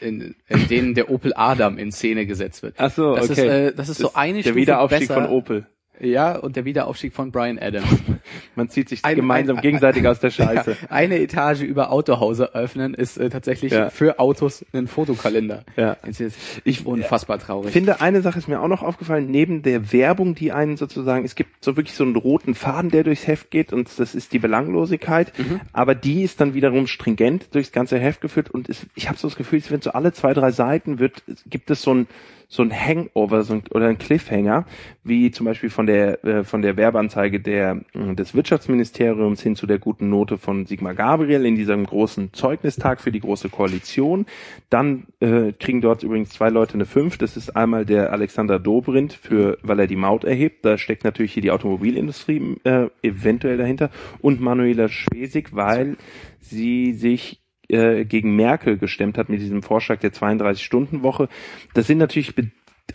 In, 0.00 0.34
in 0.48 0.68
denen 0.68 0.94
der 0.94 1.10
Opel 1.10 1.32
Adam 1.36 1.78
in 1.78 1.92
Szene 1.92 2.26
gesetzt 2.26 2.62
wird. 2.62 2.74
Ach 2.78 2.90
so, 2.90 3.14
das 3.14 3.30
okay. 3.30 3.32
Ist, 3.32 3.38
äh, 3.38 3.74
das 3.74 3.88
ist 3.90 4.00
das 4.00 4.10
so 4.10 4.14
eine 4.14 4.38
der 4.38 4.42
Stufe 4.42 4.56
Wiederaufstieg 4.56 5.08
besser. 5.08 5.14
von 5.14 5.26
Opel. 5.30 5.66
Ja, 6.00 6.36
und 6.36 6.56
der 6.56 6.64
Wiederaufstieg 6.64 7.12
von 7.12 7.30
Brian 7.30 7.58
Adams. 7.58 7.86
Man 8.56 8.68
zieht 8.68 8.88
sich 8.88 9.04
ein, 9.04 9.16
gemeinsam 9.16 9.56
ein, 9.56 9.62
gegenseitig 9.62 10.02
ein, 10.02 10.08
aus 10.08 10.20
der 10.20 10.30
Scheiße. 10.32 10.70
Ja, 10.72 10.90
eine 10.90 11.20
Etage 11.20 11.62
über 11.62 11.92
Autohäuser 11.92 12.52
öffnen 12.52 12.94
ist 12.94 13.16
äh, 13.16 13.30
tatsächlich 13.30 13.72
ja. 13.72 13.90
für 13.90 14.18
Autos 14.18 14.64
ein 14.72 14.88
Fotokalender. 14.88 15.64
Ja. 15.76 15.96
Jetzt 16.04 16.20
ist 16.20 16.38
ich 16.64 16.84
unfassbar 16.84 17.38
traurig. 17.38 17.72
finde, 17.72 18.00
eine 18.00 18.22
Sache 18.22 18.38
ist 18.38 18.48
mir 18.48 18.60
auch 18.60 18.68
noch 18.68 18.82
aufgefallen, 18.82 19.30
neben 19.30 19.62
der 19.62 19.92
Werbung, 19.92 20.34
die 20.34 20.52
einen 20.52 20.76
sozusagen, 20.76 21.24
es 21.24 21.36
gibt 21.36 21.64
so 21.64 21.76
wirklich 21.76 21.94
so 21.94 22.04
einen 22.04 22.16
roten 22.16 22.54
Faden, 22.54 22.90
der 22.90 23.04
durchs 23.04 23.26
Heft 23.26 23.50
geht 23.50 23.72
und 23.72 23.88
das 23.98 24.14
ist 24.14 24.32
die 24.32 24.38
Belanglosigkeit, 24.38 25.32
mhm. 25.38 25.60
aber 25.72 25.94
die 25.94 26.22
ist 26.22 26.40
dann 26.40 26.54
wiederum 26.54 26.86
stringent 26.86 27.54
durchs 27.54 27.72
ganze 27.72 27.98
Heft 27.98 28.20
geführt 28.20 28.50
und 28.50 28.68
es, 28.68 28.86
ich 28.94 29.08
habe 29.08 29.18
so 29.18 29.28
das 29.28 29.36
Gefühl, 29.36 29.60
es 29.60 29.70
wird 29.70 29.84
so 29.84 29.92
alle 29.92 30.12
zwei, 30.12 30.34
drei 30.34 30.50
Seiten 30.50 30.98
wird, 30.98 31.22
gibt 31.46 31.70
es 31.70 31.82
so 31.82 31.94
ein 31.94 32.06
so 32.48 32.62
ein 32.62 32.72
Hangover 32.72 33.42
so 33.42 33.54
ein, 33.54 33.62
oder 33.70 33.88
ein 33.88 33.98
Cliffhanger, 33.98 34.64
wie 35.02 35.30
zum 35.30 35.46
Beispiel 35.46 35.70
von 35.70 35.86
der 35.86 36.24
äh, 36.24 36.44
von 36.44 36.62
der 36.62 36.76
Werbeanzeige 36.76 37.40
der 37.40 37.80
äh, 37.94 38.14
des 38.14 38.34
Wirtschaftsministeriums 38.34 39.42
hin 39.42 39.56
zu 39.56 39.66
der 39.66 39.78
guten 39.78 40.08
Note 40.08 40.38
von 40.38 40.66
Sigmar 40.66 40.94
Gabriel 40.94 41.44
in 41.46 41.56
diesem 41.56 41.84
großen 41.84 42.32
Zeugnistag 42.32 43.00
für 43.00 43.12
die 43.12 43.20
große 43.20 43.48
Koalition. 43.48 44.26
Dann 44.70 45.06
äh, 45.20 45.52
kriegen 45.52 45.80
dort 45.80 46.02
übrigens 46.02 46.30
zwei 46.30 46.48
Leute 46.48 46.74
eine 46.74 46.86
Fünf. 46.86 47.18
Das 47.18 47.36
ist 47.36 47.56
einmal 47.56 47.84
der 47.84 48.12
Alexander 48.12 48.58
Dobrindt 48.58 49.12
für, 49.12 49.58
weil 49.62 49.80
er 49.80 49.86
die 49.86 49.96
Maut 49.96 50.24
erhebt. 50.24 50.64
Da 50.64 50.78
steckt 50.78 51.04
natürlich 51.04 51.32
hier 51.32 51.42
die 51.42 51.50
Automobilindustrie 51.50 52.56
äh, 52.64 52.88
eventuell 53.02 53.56
dahinter 53.56 53.90
und 54.20 54.40
Manuela 54.40 54.88
Schwesig, 54.88 55.54
weil 55.54 55.96
sie 56.40 56.92
sich 56.92 57.43
äh, 57.74 58.04
gegen 58.04 58.36
Merkel 58.36 58.78
gestemmt 58.78 59.18
hat 59.18 59.28
mit 59.28 59.40
diesem 59.40 59.62
Vorschlag 59.62 59.98
der 59.98 60.12
32-Stunden-Woche. 60.12 61.28
Das 61.74 61.86
sind 61.86 61.98
natürlich 61.98 62.32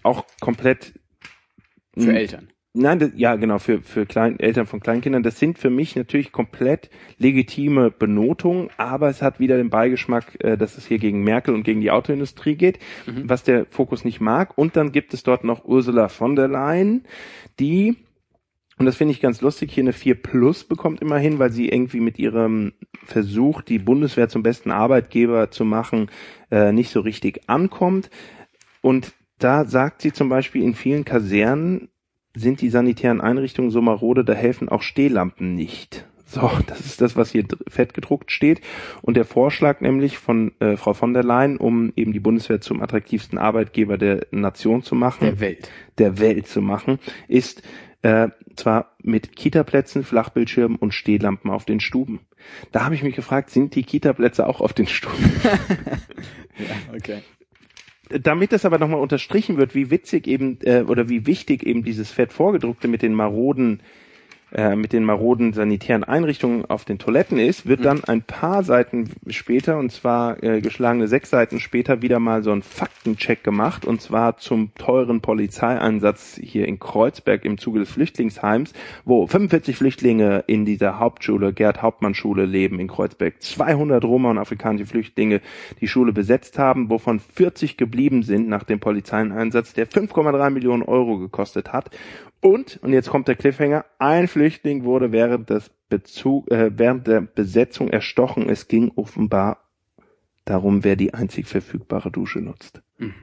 auch 0.04 0.26
komplett 0.40 0.94
für 1.98 2.14
Eltern. 2.14 2.50
Nein, 2.74 3.00
das, 3.00 3.12
ja, 3.16 3.36
genau, 3.36 3.58
für, 3.58 3.82
für 3.82 4.06
Klein, 4.06 4.40
Eltern 4.40 4.68
von 4.68 4.80
Kleinkindern. 4.80 5.24
Das 5.24 5.40
sind 5.40 5.58
für 5.58 5.72
mich 5.72 5.96
natürlich 5.96 6.32
komplett 6.32 6.92
legitime 7.18 7.90
Benotungen, 7.90 8.70
aber 8.78 9.10
es 9.10 9.24
hat 9.24 9.40
wieder 9.40 9.58
den 9.58 9.72
Beigeschmack, 9.72 10.38
äh, 10.44 10.56
dass 10.56 10.78
es 10.78 10.86
hier 10.86 11.00
gegen 11.00 11.24
Merkel 11.24 11.56
und 11.56 11.64
gegen 11.64 11.82
die 11.82 11.90
Autoindustrie 11.90 12.56
geht, 12.56 12.78
mhm. 13.08 13.28
was 13.28 13.44
der 13.44 13.66
Fokus 13.66 14.06
nicht 14.06 14.22
mag. 14.22 14.56
Und 14.56 14.76
dann 14.76 14.92
gibt 14.92 15.16
es 15.16 15.24
dort 15.24 15.44
noch 15.44 15.66
Ursula 15.66 16.10
von 16.10 16.36
der 16.36 16.48
Leyen, 16.48 17.06
die 17.60 17.98
und 18.80 18.86
das 18.86 18.96
finde 18.96 19.12
ich 19.12 19.20
ganz 19.20 19.42
lustig, 19.42 19.74
hier 19.74 19.84
eine 19.84 19.92
4 19.92 20.16
Plus 20.16 20.64
bekommt 20.64 21.02
immerhin, 21.02 21.38
weil 21.38 21.52
sie 21.52 21.68
irgendwie 21.68 22.00
mit 22.00 22.18
ihrem 22.18 22.72
Versuch, 23.04 23.62
die 23.62 23.78
Bundeswehr 23.78 24.30
zum 24.30 24.42
besten 24.42 24.72
Arbeitgeber 24.72 25.52
zu 25.52 25.66
machen, 25.66 26.10
äh, 26.50 26.72
nicht 26.72 26.90
so 26.90 27.02
richtig 27.02 27.50
ankommt. 27.50 28.10
Und 28.82 29.12
da 29.38 29.66
sagt 29.66 30.02
sie 30.02 30.14
zum 30.14 30.30
Beispiel, 30.30 30.64
in 30.64 30.76
vielen 30.76 31.04
Kasernen 31.04 31.90
sind 32.34 32.62
die 32.62 32.70
sanitären 32.70 33.20
Einrichtungen 33.20 33.70
so 33.70 33.82
marode, 33.82 34.24
da 34.24 34.34
helfen 34.34 34.70
auch 34.70 34.82
Stehlampen 34.82 35.56
nicht. 35.56 36.06
So, 36.26 36.50
das 36.68 36.82
ist 36.82 37.02
das, 37.02 37.18
was 37.18 37.32
hier 37.32 37.44
fett 37.68 37.94
gedruckt 37.94 38.32
steht. 38.32 38.62
Und 39.02 39.18
der 39.18 39.26
Vorschlag 39.26 39.82
nämlich 39.82 40.20
von 40.20 40.54
äh, 40.60 40.78
Frau 40.78 40.94
von 40.94 41.14
der 41.14 41.24
Leyen, 41.24 41.58
um 41.58 41.92
eben 41.96 42.14
die 42.14 42.20
Bundeswehr 42.20 42.62
zum 42.62 42.82
attraktivsten 42.82 43.40
Arbeitgeber 43.40 43.98
der 43.98 44.28
Nation 44.32 44.84
zu 44.84 44.94
machen, 44.94 45.26
der 45.26 45.40
Welt, 45.40 45.72
der 45.98 46.20
Welt 46.20 46.48
zu 46.48 46.62
machen, 46.62 47.00
ist 47.28 47.64
äh, 48.02 48.30
zwar 48.56 48.96
mit 49.02 49.36
Kitaplätzen, 49.36 50.04
Flachbildschirmen 50.04 50.78
und 50.78 50.94
Stehlampen 50.94 51.52
auf 51.52 51.66
den 51.66 51.80
Stuben. 51.80 52.20
Da 52.72 52.86
habe 52.86 52.96
ich 52.96 53.04
mich 53.04 53.16
gefragt, 53.16 53.50
sind 53.50 53.76
die 53.76 53.84
Kitaplätze 53.84 54.48
auch 54.48 54.62
auf 54.62 54.74
den 54.74 54.88
Stuben? 54.88 55.32
ja, 56.58 56.96
okay. 56.96 57.22
Damit 58.10 58.52
das 58.52 58.66
aber 58.66 58.80
nochmal 58.80 59.02
unterstrichen 59.02 59.58
wird, 59.58 59.76
wie 59.76 59.92
witzig 59.92 60.28
eben 60.28 60.60
äh, 60.64 60.82
oder 60.82 61.10
wie 61.10 61.28
wichtig 61.28 61.64
eben 61.64 61.84
dieses 61.84 62.12
fett 62.12 62.34
vorgedruckte 62.34 62.88
mit 62.88 63.02
den 63.02 63.14
maroden 63.14 63.82
äh, 64.52 64.76
mit 64.76 64.94
den 64.94 65.04
maroden 65.04 65.54
sanitären 65.54 66.04
Einrichtungen 66.04 66.66
auf 66.66 66.84
den 66.84 66.98
Toiletten 66.98 67.38
ist, 67.38 67.68
wird 67.68 67.82
mhm. 67.82 67.84
dann 67.84 68.04
ein 68.04 68.22
paar 68.24 68.64
Seiten 68.64 69.12
später, 69.28 69.78
und 69.78 69.92
zwar 69.92 70.42
äh, 70.44 70.62
geschlagene 70.62 71.08
sechs 71.08 71.30
Seiten 71.30 71.60
später, 71.60 72.02
wieder 72.02 72.20
mal 72.20 72.42
so 72.44 72.52
ein 72.52 72.64
Faktencheck 72.64 73.44
gemacht, 73.44 73.86
und 73.86 74.02
zwar 74.02 74.38
zum 74.38 74.74
teuren 74.76 75.22
Polizeieinsatz 75.22 76.40
hier 76.42 76.68
in 76.68 76.80
Kreuzberg 76.80 77.46
im 77.46 77.58
Zuge 77.60 77.80
des 77.80 77.92
Flüchtlingsheims, 77.92 78.74
wo 79.06 79.28
45 79.28 79.76
Flüchtlinge 79.76 80.44
in 80.48 80.66
dieser 80.66 81.00
Hauptschule, 81.00 81.54
Gerd 81.54 81.82
Hauptmann 81.82 82.16
Schule 82.16 82.46
leben 82.46 82.80
in 82.80 82.88
Kreuzberg, 82.88 83.42
200 83.42 84.04
Roma 84.04 84.32
und 84.32 84.40
afrikanische 84.40 84.88
Flüchtlinge 84.88 85.42
die 85.80 85.88
Schule 85.88 86.12
besetzt 86.12 86.58
haben, 86.58 86.90
wovon 86.90 87.20
40 87.20 87.78
geblieben 87.78 88.24
sind 88.24 88.48
nach 88.48 88.64
dem 88.64 88.80
Polizeieinsatz, 88.80 89.74
der 89.74 89.88
5,3 89.88 90.50
Millionen 90.50 90.84
Euro 90.84 91.18
gekostet 91.20 91.72
hat. 91.72 91.92
Und, 92.42 92.80
und 92.82 92.94
jetzt 92.94 93.10
kommt 93.10 93.28
der 93.28 93.36
Cliffhanger, 93.36 93.86
ein 93.98 94.28
Flüchtling 94.28 94.84
wurde 94.84 95.12
während 95.12 95.50
des 95.50 95.70
Bezug, 95.90 96.50
äh, 96.52 96.72
während 96.78 97.08
der 97.08 97.22
Besetzung 97.22 97.90
erstochen. 97.90 98.50
Es 98.50 98.68
ging 98.68 98.92
offenbar 98.96 99.70
darum, 100.46 100.84
wer 100.84 100.96
die 100.96 101.14
einzig 101.14 101.48
verfügbare 101.48 102.12
Dusche 102.12 102.40
nutzt. 102.40 102.82
Mhm. 102.98 103.14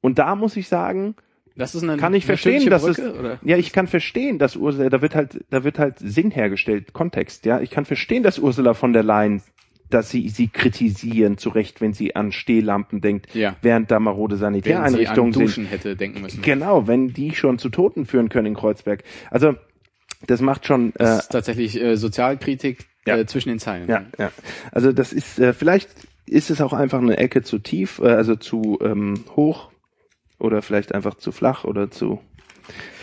Und 0.00 0.18
da 0.18 0.34
muss 0.34 0.56
ich 0.56 0.68
sagen, 0.68 1.14
das 1.56 1.74
ist 1.74 1.84
eine, 1.84 1.96
kann 1.96 2.14
ich 2.14 2.26
verstehen, 2.26 2.68
dass 2.68 2.82
Brücke, 2.82 3.02
es, 3.02 3.18
oder? 3.18 3.38
ja, 3.42 3.56
ich 3.56 3.72
kann 3.72 3.86
verstehen, 3.86 4.40
dass 4.40 4.56
Ursula, 4.56 4.90
da 4.90 5.00
wird 5.00 5.14
halt, 5.14 5.44
da 5.50 5.62
wird 5.62 5.78
halt 5.78 5.98
Sinn 6.00 6.32
hergestellt, 6.32 6.92
Kontext, 6.92 7.46
ja. 7.46 7.60
Ich 7.60 7.70
kann 7.70 7.84
verstehen, 7.84 8.24
dass 8.24 8.40
Ursula 8.40 8.74
von 8.74 8.92
der 8.92 9.04
Leyen 9.04 9.40
dass 9.94 10.10
sie 10.10 10.28
sie 10.28 10.48
kritisieren, 10.48 11.38
zu 11.38 11.50
Recht, 11.50 11.80
wenn 11.80 11.92
sie 11.92 12.16
an 12.16 12.32
Stehlampen 12.32 13.00
denkt, 13.00 13.32
ja. 13.34 13.56
während 13.62 13.90
da 13.90 14.00
marode 14.00 14.36
Sanitäreinrichtungen 14.36 15.32
sind. 15.32 15.42
Duschen 15.42 15.66
hätte 15.66 15.94
denken 15.94 16.20
müssen. 16.20 16.42
Genau, 16.42 16.88
wenn 16.88 17.12
die 17.12 17.34
schon 17.34 17.58
zu 17.58 17.68
Toten 17.68 18.04
führen 18.04 18.28
können 18.28 18.46
in 18.46 18.54
Kreuzberg. 18.54 19.04
Also 19.30 19.54
das 20.26 20.40
macht 20.40 20.66
schon. 20.66 20.90
Äh, 20.90 20.92
das 20.98 21.20
ist 21.20 21.28
tatsächlich 21.28 21.80
äh, 21.80 21.96
Sozialkritik 21.96 22.86
ja. 23.06 23.18
äh, 23.18 23.26
zwischen 23.26 23.50
den 23.50 23.60
Zeilen. 23.60 23.88
Ja, 23.88 24.04
ja. 24.18 24.32
Also 24.72 24.92
das 24.92 25.12
ist 25.12 25.38
äh, 25.38 25.52
vielleicht 25.52 25.90
ist 26.26 26.50
es 26.50 26.60
auch 26.60 26.72
einfach 26.72 27.00
eine 27.00 27.16
Ecke 27.16 27.42
zu 27.42 27.60
tief, 27.60 28.00
äh, 28.00 28.08
also 28.08 28.34
zu 28.34 28.78
ähm, 28.82 29.24
hoch 29.36 29.70
oder 30.40 30.60
vielleicht 30.62 30.92
einfach 30.92 31.14
zu 31.14 31.30
flach 31.30 31.64
oder 31.64 31.90
zu 31.90 32.20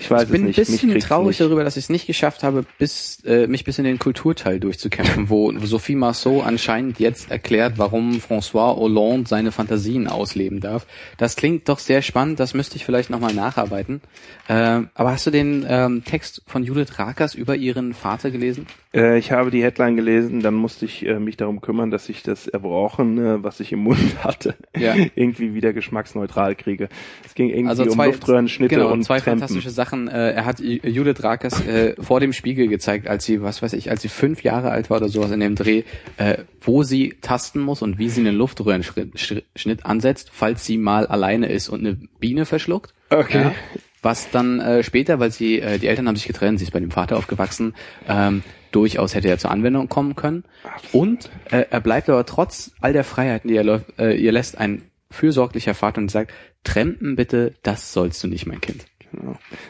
ich 0.02 0.10
weiß 0.10 0.24
ich 0.24 0.30
bin 0.30 0.48
ein 0.48 0.52
bisschen 0.52 1.00
traurig 1.00 1.28
nicht. 1.28 1.42
darüber, 1.42 1.64
dass 1.64 1.78
ich 1.78 1.86
es 1.86 1.90
nicht 1.90 2.08
geschafft 2.08 2.44
habe, 2.44 2.66
bis 2.80 3.24
äh, 3.24 3.48
mich 3.48 3.64
bis 3.64 3.78
in 3.78 3.84
den 3.84 4.00
Kulturteil 4.00 4.60
durchzukämpfen, 4.60 5.30
wo 5.30 5.52
Sophie 5.60 5.96
Marceau 5.96 6.42
anscheinend 6.42 7.00
jetzt 7.00 7.30
erklärt, 7.30 7.74
warum 7.78 8.14
François 8.14 8.76
Hollande 8.76 9.30
seine 9.30 9.52
Fantasien 9.52 10.08
ausleben 10.08 10.60
darf. 10.60 10.88
Das 11.18 11.36
klingt 11.36 11.70
doch 11.70 11.80
sehr 11.80 12.02
spannend, 12.02 12.40
das 12.40 12.54
müsste 12.54 12.78
ich 12.78 12.86
vielleicht 12.86 13.10
nochmal 13.10 13.34
nacharbeiten. 13.34 14.02
Äh, 14.48 14.82
aber 14.96 15.12
hast 15.12 15.28
du 15.28 15.32
den 15.32 15.66
ähm, 15.70 16.04
Text 16.04 16.42
von 16.48 16.64
Judith 16.64 16.98
Rakers 16.98 17.36
über 17.36 17.56
ihren 17.56 17.94
Vater 17.94 18.32
gelesen? 18.32 18.66
Äh, 18.94 19.20
ich 19.20 19.32
habe 19.32 19.52
die 19.52 19.64
Headline 19.64 19.96
gelesen, 19.96 20.42
dann 20.42 20.56
musste 20.56 20.86
ich 20.86 21.06
äh, 21.06 21.20
mich 21.20 21.38
darum 21.38 21.62
kümmern, 21.62 21.92
dass 21.92 22.10
ich 22.10 22.24
das 22.24 22.48
Erbrochene, 22.48 23.44
was 23.44 23.60
ich 23.60 23.72
im 23.72 23.80
Mund 23.80 24.24
hatte, 24.24 24.56
ja. 24.78 24.96
irgendwie 25.16 25.54
wieder 25.54 25.72
geschmacksneutral 25.72 26.56
kriege. 26.56 26.90
Es 27.26 27.36
ging 27.36 27.50
irgendwie 27.50 27.70
also 27.70 27.86
zwei, 27.86 28.08
um 28.08 28.14
Luftröhrenschnitte 28.14 28.76
genau, 28.76 28.92
und 28.92 29.04
zwei 29.04 29.20
Trempen. 29.20 29.40
fantastische 29.40 29.70
Sachen. 29.70 29.91
Äh, 29.94 30.32
er 30.32 30.46
hat 30.46 30.60
Judith 30.60 31.24
Rakers 31.24 31.66
äh, 31.66 31.96
vor 32.02 32.20
dem 32.20 32.34
Spiegel 32.34 32.68
gezeigt, 32.68 33.08
als 33.08 33.26
sie, 33.26 33.42
was 33.42 33.62
weiß 33.62 33.74
ich, 33.74 33.90
als 33.90 34.02
sie 34.02 34.10
fünf 34.10 34.44
Jahre 34.44 34.72
alt 34.72 34.90
war 34.90 34.98
oder 34.98 35.10
sowas 35.10 35.32
in 35.32 35.40
dem 35.40 35.56
Dreh, 35.56 35.84
äh, 36.18 36.40
wo 36.62 36.84
sie 36.84 37.16
tasten 37.22 37.60
muss 37.60 37.82
und 37.82 37.98
wie 37.98 38.10
sie 38.10 38.22
einen 38.22 38.36
Luftröhrenschnitt 38.36 39.86
ansetzt, 39.86 40.30
falls 40.34 40.66
sie 40.66 40.78
mal 40.78 41.08
alleine 41.08 41.48
ist 41.48 41.70
und 41.70 41.80
eine 41.82 41.98
Biene 42.20 42.46
verschluckt. 42.46 42.94
Okay. 43.10 43.42
Ja, 43.42 43.56
was 44.02 44.32
dann 44.32 44.60
äh, 44.60 44.84
später, 44.84 45.20
weil 45.20 45.32
sie, 45.32 45.60
äh, 45.60 45.78
die 45.78 45.88
Eltern 45.88 46.08
haben 46.08 46.16
sich 46.16 46.28
getrennt, 46.28 46.60
sie 46.60 46.66
ist 46.66 46.72
bei 46.72 46.80
dem 46.80 46.92
Vater 46.92 47.18
aufgewachsen, 47.18 47.76
ähm, 48.08 48.44
durchaus 48.72 49.14
hätte 49.14 49.28
er 49.28 49.38
zur 49.38 49.52
Anwendung 49.52 49.90
kommen 49.90 50.16
können. 50.16 50.44
Und 50.92 51.30
äh, 51.52 51.66
er 51.70 51.82
bleibt 51.82 52.10
aber 52.10 52.26
trotz 52.26 52.72
all 52.82 52.94
der 52.94 53.04
Freiheiten, 53.04 53.48
die 53.48 53.58
er 53.58 53.84
äh, 54.00 54.18
ihr 54.18 54.32
lässt, 54.32 54.58
ein 54.58 54.84
fürsorglicher 55.12 55.74
Vater 55.74 56.02
und 56.02 56.10
sagt, 56.10 56.32
Trempen 56.64 57.16
bitte, 57.16 57.54
das 57.64 57.94
sollst 57.94 58.24
du 58.24 58.28
nicht, 58.28 58.48
mein 58.48 58.62
Kind. 58.62 58.86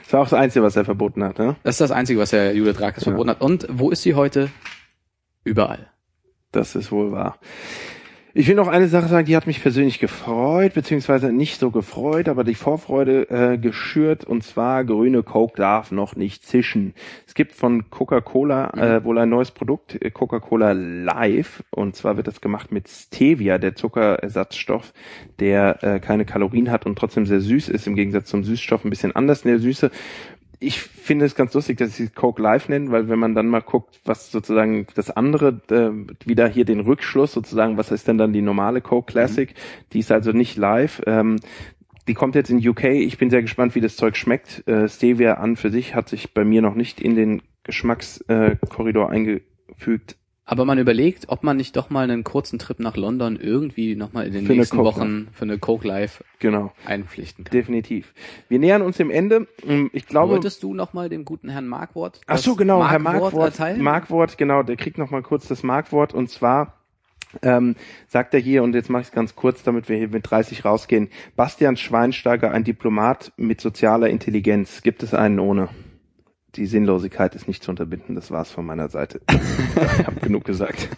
Das 0.03 0.13
war 0.13 0.21
auch 0.21 0.29
das 0.29 0.39
Einzige, 0.39 0.63
was 0.63 0.75
er 0.75 0.85
verboten 0.85 1.23
hat, 1.23 1.39
ne? 1.39 1.55
Das 1.63 1.75
ist 1.75 1.81
das 1.81 1.91
Einzige, 1.91 2.19
was 2.19 2.33
er 2.33 2.53
Judith 2.53 2.79
Rakes 2.79 3.05
ja. 3.05 3.11
verboten 3.11 3.29
hat. 3.31 3.41
Und 3.41 3.67
wo 3.69 3.89
ist 3.89 4.01
sie 4.01 4.15
heute? 4.15 4.49
Überall. 5.43 5.89
Das 6.51 6.75
ist 6.75 6.91
wohl 6.91 7.11
wahr. 7.11 7.37
Ich 8.33 8.47
will 8.47 8.55
noch 8.55 8.69
eine 8.69 8.87
Sache 8.87 9.09
sagen, 9.09 9.25
die 9.25 9.35
hat 9.35 9.45
mich 9.45 9.61
persönlich 9.61 9.99
gefreut, 9.99 10.73
beziehungsweise 10.73 11.33
nicht 11.33 11.59
so 11.59 11.69
gefreut, 11.69 12.29
aber 12.29 12.45
die 12.45 12.55
Vorfreude 12.55 13.29
äh, 13.29 13.57
geschürt, 13.57 14.23
und 14.23 14.41
zwar 14.41 14.85
grüne 14.85 15.21
Coke 15.21 15.57
darf 15.57 15.91
noch 15.91 16.15
nicht 16.15 16.45
zischen. 16.45 16.93
Es 17.27 17.33
gibt 17.33 17.51
von 17.51 17.89
Coca-Cola 17.89 18.71
mhm. 18.73 18.81
äh, 18.81 19.03
wohl 19.03 19.17
ein 19.17 19.27
neues 19.27 19.51
Produkt, 19.51 20.01
äh, 20.01 20.11
Coca-Cola 20.11 20.71
Live, 20.71 21.61
und 21.71 21.97
zwar 21.97 22.15
wird 22.15 22.27
das 22.27 22.39
gemacht 22.39 22.71
mit 22.71 22.87
Stevia, 22.87 23.57
der 23.57 23.75
Zuckerersatzstoff, 23.75 24.93
der 25.41 25.83
äh, 25.83 25.99
keine 25.99 26.23
Kalorien 26.23 26.71
hat 26.71 26.85
und 26.85 26.97
trotzdem 26.97 27.25
sehr 27.25 27.41
süß 27.41 27.67
ist, 27.67 27.85
im 27.85 27.95
Gegensatz 27.95 28.29
zum 28.29 28.45
Süßstoff 28.45 28.85
ein 28.85 28.89
bisschen 28.89 29.13
anders 29.13 29.41
in 29.41 29.51
der 29.51 29.59
Süße 29.59 29.91
ich 30.61 30.79
finde 30.79 31.25
es 31.25 31.33
ganz 31.33 31.53
lustig, 31.55 31.79
dass 31.79 31.95
sie 31.95 32.07
Coke 32.07 32.41
Live 32.41 32.69
nennen, 32.69 32.91
weil 32.91 33.09
wenn 33.09 33.17
man 33.17 33.33
dann 33.33 33.47
mal 33.47 33.61
guckt, 33.61 33.99
was 34.05 34.31
sozusagen 34.31 34.85
das 34.93 35.09
andere, 35.09 35.59
äh, 35.71 36.27
wieder 36.27 36.47
hier 36.47 36.65
den 36.65 36.81
Rückschluss 36.81 37.33
sozusagen, 37.33 37.77
was 37.77 37.91
ist 37.91 38.07
denn 38.07 38.19
dann 38.19 38.31
die 38.31 38.43
normale 38.43 38.79
Coke 38.79 39.11
Classic, 39.11 39.49
mhm. 39.49 39.85
die 39.91 39.99
ist 39.99 40.11
also 40.11 40.31
nicht 40.31 40.57
live. 40.57 41.01
Ähm, 41.07 41.37
die 42.07 42.13
kommt 42.13 42.35
jetzt 42.35 42.51
in 42.51 42.65
UK. 42.65 42.85
Ich 42.85 43.17
bin 43.17 43.31
sehr 43.31 43.41
gespannt, 43.41 43.73
wie 43.73 43.81
das 43.81 43.95
Zeug 43.95 44.15
schmeckt. 44.15 44.67
Äh, 44.67 44.87
Stevia 44.87 45.35
an 45.35 45.55
für 45.55 45.71
sich 45.71 45.95
hat 45.95 46.09
sich 46.09 46.33
bei 46.33 46.45
mir 46.45 46.61
noch 46.61 46.75
nicht 46.75 47.01
in 47.01 47.15
den 47.15 47.41
Geschmackskorridor 47.63 49.11
äh, 49.11 49.15
eingefügt. 49.15 50.15
Aber 50.43 50.65
man 50.65 50.79
überlegt, 50.79 51.29
ob 51.29 51.43
man 51.43 51.55
nicht 51.55 51.75
doch 51.77 51.89
mal 51.89 52.03
einen 52.03 52.23
kurzen 52.23 52.59
Trip 52.59 52.79
nach 52.79 52.97
London 52.97 53.37
irgendwie 53.37 53.95
nochmal 53.95 54.27
in 54.27 54.33
den 54.33 54.45
für 54.45 54.53
nächsten 54.53 54.79
Wochen 54.79 55.29
für 55.31 55.43
eine 55.43 55.59
Coke 55.59 55.87
Live 55.87 56.23
genau. 56.39 56.73
einpflichten 56.85 57.45
kann. 57.45 57.51
Definitiv. 57.51 58.13
Wir 58.49 58.59
nähern 58.59 58.81
uns 58.81 58.97
dem 58.97 59.11
Ende. 59.11 59.47
Hm, 59.63 59.89
ich 59.93 60.07
glaube. 60.07 60.33
Wolltest 60.33 60.63
du 60.63 60.73
nochmal 60.73 61.09
dem 61.09 61.25
guten 61.25 61.49
Herrn 61.49 61.67
Markwort? 61.67 62.21
Ach 62.27 62.37
so, 62.37 62.55
genau, 62.55 62.79
Markwort 62.79 62.91
Herr 62.91 62.99
Markwort. 62.99 63.77
Markwort, 63.77 64.37
genau, 64.37 64.63
der 64.63 64.75
kriegt 64.75 64.97
nochmal 64.97 65.21
kurz 65.21 65.47
das 65.47 65.63
Markwort 65.63 66.13
und 66.13 66.29
zwar 66.29 66.81
ähm, 67.41 67.75
sagt 68.07 68.33
er 68.33 68.39
hier, 68.39 68.63
und 68.63 68.75
jetzt 68.75 68.89
mache 68.89 69.01
ich 69.01 69.07
es 69.07 69.13
ganz 69.13 69.35
kurz, 69.35 69.63
damit 69.63 69.89
wir 69.89 69.97
hier 69.97 70.09
mit 70.09 70.29
30 70.29 70.65
rausgehen, 70.65 71.09
Bastian 71.35 71.77
Schweinsteiger, 71.77 72.51
ein 72.51 72.63
Diplomat 72.63 73.31
mit 73.37 73.61
sozialer 73.61 74.09
Intelligenz. 74.09 74.81
Gibt 74.81 75.03
es 75.03 75.13
einen 75.13 75.39
ohne? 75.39 75.69
Die 76.55 76.65
Sinnlosigkeit 76.65 77.35
ist 77.35 77.47
nicht 77.47 77.63
zu 77.63 77.71
unterbinden, 77.71 78.15
das 78.15 78.31
war's 78.31 78.51
von 78.51 78.65
meiner 78.65 78.89
Seite. 78.89 79.21
ich 79.29 80.05
habe 80.05 80.19
genug 80.19 80.43
gesagt. 80.43 80.89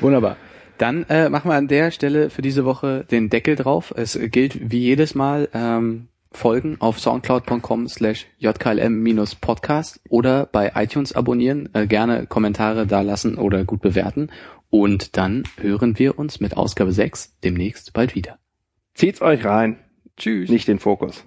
Wunderbar. 0.00 0.36
Dann 0.78 1.04
äh, 1.08 1.28
machen 1.28 1.50
wir 1.50 1.54
an 1.54 1.68
der 1.68 1.90
Stelle 1.90 2.28
für 2.28 2.42
diese 2.42 2.64
Woche 2.64 3.04
den 3.10 3.30
Deckel 3.30 3.56
drauf. 3.56 3.94
Es 3.96 4.18
gilt 4.30 4.70
wie 4.70 4.80
jedes 4.80 5.14
Mal 5.14 5.48
ähm, 5.54 6.08
folgen 6.32 6.76
auf 6.80 7.00
soundcloud.com 7.00 7.88
slash 7.88 8.26
jklm-podcast 8.38 10.00
oder 10.08 10.46
bei 10.46 10.72
iTunes 10.74 11.14
abonnieren, 11.14 11.70
äh, 11.72 11.86
gerne 11.86 12.26
Kommentare 12.26 12.86
da 12.86 13.00
lassen 13.00 13.38
oder 13.38 13.64
gut 13.64 13.80
bewerten. 13.80 14.30
Und 14.68 15.16
dann 15.16 15.44
hören 15.58 15.98
wir 15.98 16.18
uns 16.18 16.40
mit 16.40 16.56
Ausgabe 16.56 16.92
6 16.92 17.38
demnächst 17.42 17.92
bald 17.92 18.14
wieder. 18.14 18.38
Zieht's 18.94 19.22
euch 19.22 19.44
rein. 19.44 19.78
Tschüss. 20.16 20.50
Nicht 20.50 20.68
den 20.68 20.78
Fokus. 20.78 21.24